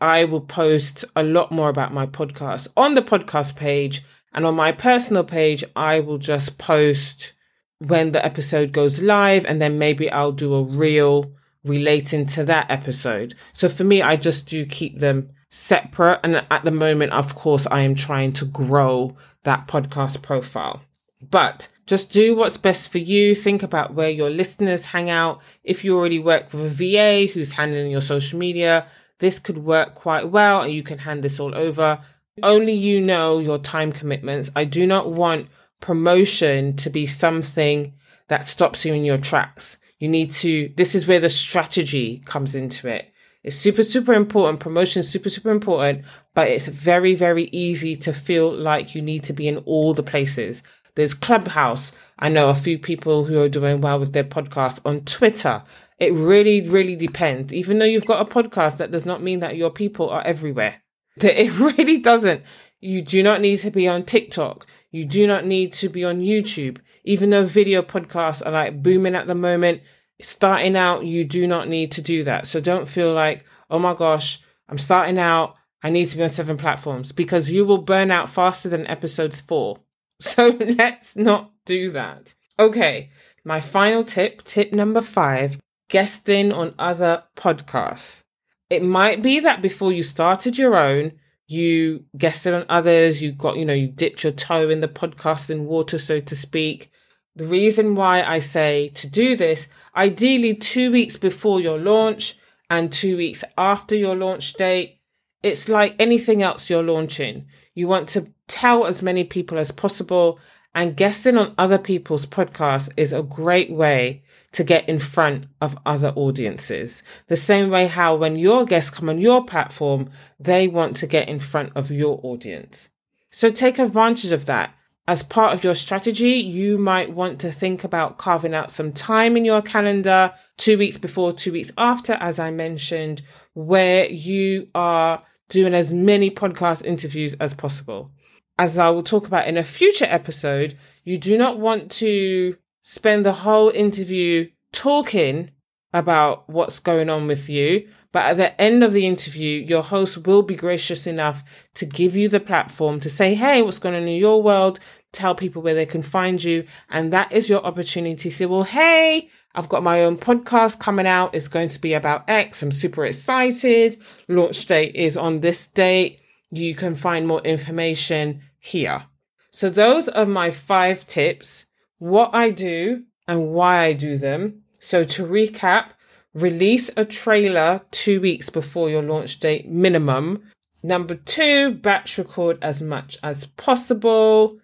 I 0.00 0.26
will 0.26 0.42
post 0.42 1.04
a 1.16 1.24
lot 1.24 1.50
more 1.50 1.68
about 1.68 1.92
my 1.92 2.06
podcast 2.06 2.68
on 2.76 2.94
the 2.94 3.02
podcast 3.02 3.56
page. 3.56 4.04
And 4.32 4.46
on 4.46 4.54
my 4.54 4.70
personal 4.70 5.24
page, 5.24 5.64
I 5.74 5.98
will 6.00 6.18
just 6.18 6.56
post 6.56 7.32
when 7.78 8.12
the 8.12 8.24
episode 8.24 8.70
goes 8.70 9.02
live 9.02 9.44
and 9.44 9.60
then 9.60 9.78
maybe 9.78 10.08
I'll 10.10 10.32
do 10.32 10.54
a 10.54 10.62
reel 10.62 11.32
relating 11.66 12.26
to 12.26 12.44
that 12.44 12.70
episode. 12.70 13.34
So 13.52 13.68
for 13.68 13.84
me, 13.84 14.02
I 14.02 14.16
just 14.16 14.46
do 14.46 14.64
keep 14.66 15.00
them 15.00 15.30
separate. 15.50 16.20
And 16.22 16.44
at 16.50 16.64
the 16.64 16.70
moment, 16.70 17.12
of 17.12 17.34
course, 17.34 17.66
I 17.70 17.80
am 17.82 17.94
trying 17.94 18.32
to 18.34 18.44
grow 18.44 19.16
that 19.44 19.66
podcast 19.66 20.22
profile. 20.22 20.82
But 21.22 21.68
just 21.86 22.10
do 22.10 22.34
what's 22.34 22.56
best 22.56 22.90
for 22.90 22.98
you. 22.98 23.34
Think 23.34 23.62
about 23.62 23.94
where 23.94 24.10
your 24.10 24.30
listeners 24.30 24.86
hang 24.86 25.08
out. 25.08 25.40
If 25.62 25.84
you 25.84 25.96
already 25.96 26.18
work 26.18 26.52
with 26.52 26.64
a 26.64 26.68
VA 26.68 27.32
who's 27.32 27.52
handling 27.52 27.90
your 27.90 28.00
social 28.00 28.38
media, 28.38 28.86
this 29.18 29.38
could 29.38 29.58
work 29.58 29.94
quite 29.94 30.28
well 30.30 30.62
and 30.62 30.72
you 30.72 30.82
can 30.82 30.98
hand 30.98 31.22
this 31.22 31.40
all 31.40 31.54
over. 31.56 32.00
Only 32.42 32.72
you 32.72 33.00
know 33.00 33.38
your 33.38 33.58
time 33.58 33.92
commitments. 33.92 34.50
I 34.54 34.64
do 34.64 34.86
not 34.86 35.10
want 35.10 35.48
promotion 35.80 36.76
to 36.76 36.90
be 36.90 37.06
something 37.06 37.94
that 38.28 38.44
stops 38.44 38.84
you 38.84 38.92
in 38.92 39.04
your 39.04 39.18
tracks. 39.18 39.78
You 39.98 40.08
need 40.08 40.30
to, 40.32 40.72
this 40.76 40.94
is 40.94 41.06
where 41.06 41.20
the 41.20 41.30
strategy 41.30 42.22
comes 42.26 42.54
into 42.54 42.88
it. 42.88 43.12
It's 43.42 43.56
super, 43.56 43.84
super 43.84 44.12
important. 44.12 44.60
Promotion 44.60 45.00
is 45.00 45.10
super, 45.10 45.30
super 45.30 45.50
important, 45.50 46.04
but 46.34 46.48
it's 46.48 46.68
very, 46.68 47.14
very 47.14 47.44
easy 47.44 47.94
to 47.96 48.12
feel 48.12 48.52
like 48.52 48.94
you 48.94 49.02
need 49.02 49.22
to 49.24 49.32
be 49.32 49.46
in 49.48 49.58
all 49.58 49.94
the 49.94 50.02
places. 50.02 50.62
There's 50.96 51.14
Clubhouse. 51.14 51.92
I 52.18 52.28
know 52.28 52.48
a 52.48 52.54
few 52.54 52.78
people 52.78 53.24
who 53.24 53.40
are 53.40 53.48
doing 53.48 53.80
well 53.80 54.00
with 54.00 54.12
their 54.12 54.24
podcast 54.24 54.80
on 54.84 55.02
Twitter. 55.02 55.62
It 55.98 56.12
really, 56.12 56.68
really 56.68 56.96
depends. 56.96 57.52
Even 57.52 57.78
though 57.78 57.84
you've 57.84 58.04
got 58.04 58.20
a 58.20 58.34
podcast, 58.34 58.78
that 58.78 58.90
does 58.90 59.06
not 59.06 59.22
mean 59.22 59.40
that 59.40 59.56
your 59.56 59.70
people 59.70 60.10
are 60.10 60.22
everywhere. 60.24 60.82
It 61.22 61.58
really 61.58 61.98
doesn't. 61.98 62.42
You 62.86 63.02
do 63.02 63.22
not 63.22 63.40
need 63.40 63.58
to 63.58 63.70
be 63.70 63.88
on 63.88 64.04
TikTok. 64.04 64.66
You 64.90 65.04
do 65.04 65.26
not 65.26 65.44
need 65.44 65.72
to 65.74 65.88
be 65.88 66.04
on 66.04 66.20
YouTube 66.20 66.78
even 67.06 67.30
though 67.30 67.46
video 67.46 67.82
podcasts 67.82 68.44
are 68.44 68.50
like 68.50 68.82
booming 68.82 69.14
at 69.14 69.28
the 69.28 69.34
moment, 69.34 69.80
starting 70.20 70.76
out, 70.76 71.06
you 71.06 71.24
do 71.24 71.46
not 71.46 71.68
need 71.68 71.92
to 71.92 72.02
do 72.02 72.24
that. 72.24 72.46
So 72.46 72.60
don't 72.60 72.88
feel 72.88 73.14
like, 73.14 73.44
oh 73.70 73.78
my 73.78 73.94
gosh, 73.94 74.40
I'm 74.68 74.76
starting 74.76 75.18
out. 75.18 75.54
I 75.82 75.90
need 75.90 76.08
to 76.08 76.16
be 76.16 76.24
on 76.24 76.30
seven 76.30 76.56
platforms 76.56 77.12
because 77.12 77.50
you 77.50 77.64
will 77.64 77.78
burn 77.78 78.10
out 78.10 78.28
faster 78.28 78.68
than 78.68 78.86
episodes 78.88 79.40
four. 79.40 79.78
So 80.18 80.56
let's 80.58 81.14
not 81.14 81.52
do 81.66 81.90
that. 81.90 82.34
Okay. 82.58 83.10
My 83.44 83.60
final 83.60 84.02
tip, 84.02 84.42
tip 84.44 84.72
number 84.72 85.02
five, 85.02 85.60
guesting 85.90 86.52
on 86.52 86.74
other 86.78 87.24
podcasts. 87.36 88.22
It 88.70 88.82
might 88.82 89.20
be 89.20 89.40
that 89.40 89.60
before 89.60 89.92
you 89.92 90.02
started 90.02 90.56
your 90.56 90.74
own, 90.74 91.12
you 91.46 92.04
guested 92.16 92.54
on 92.54 92.66
others, 92.68 93.22
you 93.22 93.32
got, 93.32 93.56
you 93.56 93.64
know, 93.64 93.74
you 93.74 93.88
dipped 93.88 94.24
your 94.24 94.32
toe 94.32 94.68
in 94.68 94.80
the 94.80 94.88
podcasting 94.88 95.64
water, 95.64 95.98
so 95.98 96.20
to 96.20 96.36
speak. 96.36 96.90
The 97.36 97.44
reason 97.44 97.94
why 97.94 98.22
I 98.22 98.40
say 98.40 98.88
to 98.94 99.06
do 99.06 99.36
this, 99.36 99.68
ideally 99.94 100.54
two 100.54 100.90
weeks 100.90 101.16
before 101.16 101.60
your 101.60 101.78
launch 101.78 102.38
and 102.70 102.92
two 102.92 103.16
weeks 103.16 103.44
after 103.56 103.94
your 103.94 104.16
launch 104.16 104.54
date, 104.54 104.96
It's 105.42 105.68
like 105.68 105.94
anything 106.00 106.42
else 106.42 106.68
you're 106.68 106.82
launching. 106.82 107.46
You 107.74 107.86
want 107.86 108.08
to 108.10 108.32
tell 108.48 108.86
as 108.86 109.00
many 109.00 109.22
people 109.22 109.58
as 109.58 109.70
possible, 109.70 110.40
and 110.76 110.94
guesting 110.94 111.38
on 111.38 111.54
other 111.56 111.78
people's 111.78 112.26
podcasts 112.26 112.90
is 112.98 113.14
a 113.14 113.22
great 113.22 113.72
way 113.72 114.22
to 114.52 114.62
get 114.62 114.86
in 114.86 114.98
front 114.98 115.46
of 115.58 115.78
other 115.86 116.12
audiences. 116.14 117.02
The 117.28 117.36
same 117.36 117.70
way 117.70 117.86
how 117.86 118.14
when 118.14 118.36
your 118.36 118.66
guests 118.66 118.90
come 118.90 119.08
on 119.08 119.18
your 119.18 119.42
platform, 119.42 120.10
they 120.38 120.68
want 120.68 120.94
to 120.96 121.06
get 121.06 121.30
in 121.30 121.40
front 121.40 121.72
of 121.74 121.90
your 121.90 122.20
audience. 122.22 122.90
So 123.30 123.50
take 123.50 123.78
advantage 123.78 124.32
of 124.32 124.44
that. 124.46 124.74
As 125.08 125.22
part 125.22 125.54
of 125.54 125.64
your 125.64 125.74
strategy, 125.74 126.32
you 126.32 126.76
might 126.76 127.10
want 127.10 127.40
to 127.40 127.52
think 127.52 127.82
about 127.82 128.18
carving 128.18 128.52
out 128.52 128.70
some 128.70 128.92
time 128.92 129.34
in 129.34 129.46
your 129.46 129.62
calendar, 129.62 130.34
two 130.58 130.76
weeks 130.76 130.98
before, 130.98 131.32
two 131.32 131.52
weeks 131.52 131.72
after, 131.78 132.14
as 132.14 132.38
I 132.38 132.50
mentioned, 132.50 133.22
where 133.54 134.10
you 134.10 134.68
are 134.74 135.22
doing 135.48 135.72
as 135.72 135.92
many 135.92 136.30
podcast 136.30 136.84
interviews 136.84 137.34
as 137.40 137.54
possible. 137.54 138.10
As 138.58 138.78
I 138.78 138.88
will 138.90 139.02
talk 139.02 139.26
about 139.26 139.46
in 139.46 139.56
a 139.56 139.64
future 139.64 140.06
episode, 140.08 140.78
you 141.04 141.18
do 141.18 141.36
not 141.36 141.58
want 141.58 141.90
to 141.92 142.56
spend 142.82 143.26
the 143.26 143.32
whole 143.32 143.68
interview 143.68 144.48
talking 144.72 145.50
about 145.92 146.48
what's 146.48 146.78
going 146.78 147.10
on 147.10 147.26
with 147.26 147.48
you. 147.48 147.88
But 148.12 148.26
at 148.26 148.36
the 148.38 148.60
end 148.60 148.82
of 148.82 148.92
the 148.92 149.06
interview, 149.06 149.62
your 149.62 149.82
host 149.82 150.26
will 150.26 150.42
be 150.42 150.54
gracious 150.54 151.06
enough 151.06 151.44
to 151.74 151.84
give 151.84 152.16
you 152.16 152.28
the 152.28 152.40
platform 152.40 152.98
to 153.00 153.10
say, 153.10 153.34
Hey, 153.34 153.60
what's 153.60 153.78
going 153.78 153.94
on 153.94 154.08
in 154.08 154.16
your 154.16 154.42
world? 154.42 154.80
Tell 155.12 155.34
people 155.34 155.60
where 155.60 155.74
they 155.74 155.84
can 155.84 156.02
find 156.02 156.42
you. 156.42 156.64
And 156.88 157.12
that 157.12 157.32
is 157.32 157.50
your 157.50 157.62
opportunity 157.64 158.16
to 158.16 158.30
say, 158.30 158.46
Well, 158.46 158.62
hey, 158.62 159.28
I've 159.54 159.68
got 159.68 159.82
my 159.82 160.04
own 160.04 160.16
podcast 160.16 160.80
coming 160.80 161.06
out. 161.06 161.34
It's 161.34 161.48
going 161.48 161.68
to 161.70 161.80
be 161.80 161.92
about 161.92 162.24
X. 162.28 162.62
I'm 162.62 162.72
super 162.72 163.04
excited. 163.04 164.00
Launch 164.28 164.64
date 164.66 164.94
is 164.94 165.16
on 165.16 165.40
this 165.40 165.66
date. 165.66 166.20
You 166.50 166.74
can 166.74 166.94
find 166.94 167.26
more 167.26 167.42
information 167.42 168.42
here. 168.66 169.06
So 169.50 169.70
those 169.70 170.08
are 170.08 170.26
my 170.26 170.50
five 170.50 171.06
tips, 171.06 171.66
what 171.98 172.34
I 172.34 172.50
do 172.50 173.04
and 173.26 173.48
why 173.48 173.84
I 173.84 173.92
do 173.92 174.18
them. 174.18 174.62
So 174.80 175.04
to 175.04 175.26
recap, 175.26 175.90
release 176.34 176.90
a 176.96 177.04
trailer 177.04 177.80
two 177.90 178.20
weeks 178.20 178.50
before 178.50 178.90
your 178.90 179.02
launch 179.02 179.40
date 179.40 179.68
minimum. 179.68 180.42
Number 180.82 181.14
two, 181.14 181.74
batch 181.74 182.18
record 182.18 182.58
as 182.62 182.82
much 182.82 183.16
as 183.22 183.46
possible. 183.56 184.60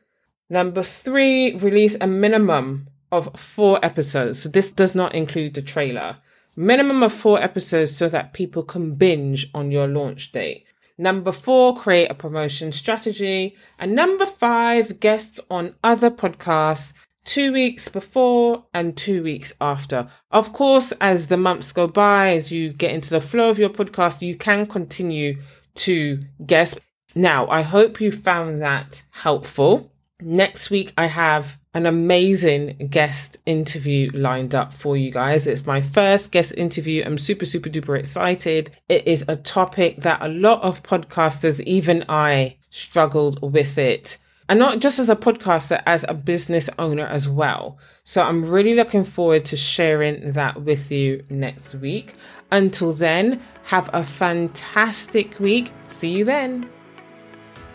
Number 0.50 0.82
three, 0.82 1.56
release 1.56 1.96
a 2.00 2.06
minimum 2.06 2.88
of 3.10 3.38
four 3.38 3.82
episodes. 3.82 4.42
So 4.42 4.48
this 4.48 4.70
does 4.70 4.94
not 4.94 5.14
include 5.14 5.54
the 5.54 5.62
trailer. 5.62 6.18
Minimum 6.54 7.02
of 7.02 7.12
four 7.12 7.42
episodes 7.42 7.96
so 7.96 8.08
that 8.10 8.34
people 8.34 8.62
can 8.62 8.94
binge 8.94 9.48
on 9.54 9.70
your 9.70 9.86
launch 9.86 10.32
date. 10.32 10.66
Number 11.02 11.32
four, 11.32 11.74
create 11.74 12.12
a 12.12 12.14
promotion 12.14 12.70
strategy. 12.70 13.56
And 13.76 13.96
number 13.96 14.24
five, 14.24 15.00
guest 15.00 15.40
on 15.50 15.74
other 15.82 16.12
podcasts 16.12 16.92
two 17.24 17.52
weeks 17.52 17.88
before 17.88 18.66
and 18.72 18.96
two 18.96 19.24
weeks 19.24 19.52
after. 19.60 20.06
Of 20.30 20.52
course, 20.52 20.92
as 21.00 21.26
the 21.26 21.36
months 21.36 21.72
go 21.72 21.88
by, 21.88 22.36
as 22.36 22.52
you 22.52 22.72
get 22.72 22.92
into 22.92 23.10
the 23.10 23.20
flow 23.20 23.50
of 23.50 23.58
your 23.58 23.68
podcast, 23.68 24.22
you 24.22 24.36
can 24.36 24.64
continue 24.64 25.38
to 25.74 26.20
guest. 26.46 26.78
Now, 27.16 27.48
I 27.48 27.62
hope 27.62 28.00
you 28.00 28.12
found 28.12 28.62
that 28.62 29.02
helpful. 29.10 29.91
Next 30.24 30.70
week, 30.70 30.92
I 30.96 31.06
have 31.06 31.58
an 31.74 31.84
amazing 31.84 32.88
guest 32.90 33.38
interview 33.44 34.08
lined 34.12 34.54
up 34.54 34.72
for 34.72 34.96
you 34.96 35.10
guys. 35.10 35.48
It's 35.48 35.66
my 35.66 35.80
first 35.80 36.30
guest 36.30 36.52
interview. 36.56 37.02
I'm 37.04 37.18
super, 37.18 37.44
super 37.44 37.68
duper 37.68 37.98
excited. 37.98 38.70
It 38.88 39.06
is 39.06 39.24
a 39.26 39.36
topic 39.36 40.02
that 40.02 40.22
a 40.22 40.28
lot 40.28 40.62
of 40.62 40.82
podcasters, 40.84 41.60
even 41.60 42.04
I, 42.08 42.56
struggled 42.70 43.52
with 43.52 43.78
it. 43.78 44.18
And 44.48 44.60
not 44.60 44.80
just 44.80 44.98
as 45.00 45.08
a 45.10 45.16
podcaster, 45.16 45.82
as 45.86 46.04
a 46.08 46.14
business 46.14 46.70
owner 46.78 47.06
as 47.06 47.28
well. 47.28 47.78
So 48.04 48.22
I'm 48.22 48.44
really 48.44 48.74
looking 48.74 49.04
forward 49.04 49.44
to 49.46 49.56
sharing 49.56 50.32
that 50.32 50.62
with 50.62 50.92
you 50.92 51.24
next 51.30 51.74
week. 51.74 52.14
Until 52.52 52.92
then, 52.92 53.40
have 53.64 53.90
a 53.92 54.04
fantastic 54.04 55.40
week. 55.40 55.72
See 55.88 56.10
you 56.18 56.24
then. 56.24 56.68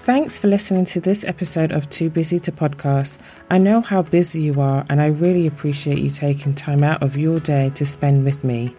Thanks 0.08 0.40
for 0.40 0.48
listening 0.48 0.86
to 0.86 1.02
this 1.02 1.26
episode 1.26 1.74
of 1.74 1.90
Too 1.90 2.10
Busy 2.10 2.40
to 2.40 2.52
Podcast. 2.54 3.20
I 3.50 3.58
know 3.58 3.82
how 3.82 4.04
busy 4.04 4.42
you 4.42 4.62
are, 4.62 4.86
and 4.90 5.02
I 5.02 5.08
really 5.08 5.48
appreciate 5.48 5.98
you 5.98 6.10
taking 6.10 6.56
time 6.56 6.82
out 6.82 7.04
of 7.04 7.18
your 7.18 7.42
day 7.42 7.72
to 7.72 7.86
spend 7.86 8.24
with 8.24 8.42
me. 8.42 8.74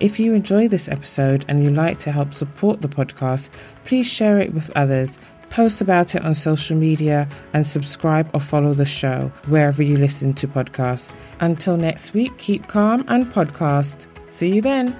If 0.00 0.18
you 0.18 0.32
enjoy 0.32 0.68
this 0.68 0.88
episode 0.88 1.44
and 1.48 1.62
you'd 1.62 1.74
like 1.74 1.98
to 1.98 2.12
help 2.12 2.32
support 2.32 2.80
the 2.80 2.88
podcast, 2.88 3.50
please 3.84 4.10
share 4.10 4.38
it 4.38 4.54
with 4.54 4.70
others, 4.74 5.18
post 5.50 5.82
about 5.82 6.14
it 6.14 6.24
on 6.24 6.34
social 6.34 6.78
media, 6.78 7.28
and 7.52 7.66
subscribe 7.66 8.30
or 8.32 8.40
follow 8.40 8.72
the 8.72 8.86
show 8.86 9.30
wherever 9.48 9.82
you 9.82 9.98
listen 9.98 10.32
to 10.32 10.48
podcasts. 10.48 11.12
Until 11.40 11.76
next 11.76 12.14
week, 12.14 12.38
keep 12.38 12.68
calm 12.68 13.04
and 13.08 13.26
podcast. 13.26 14.06
See 14.32 14.54
you 14.54 14.62
then. 14.62 14.98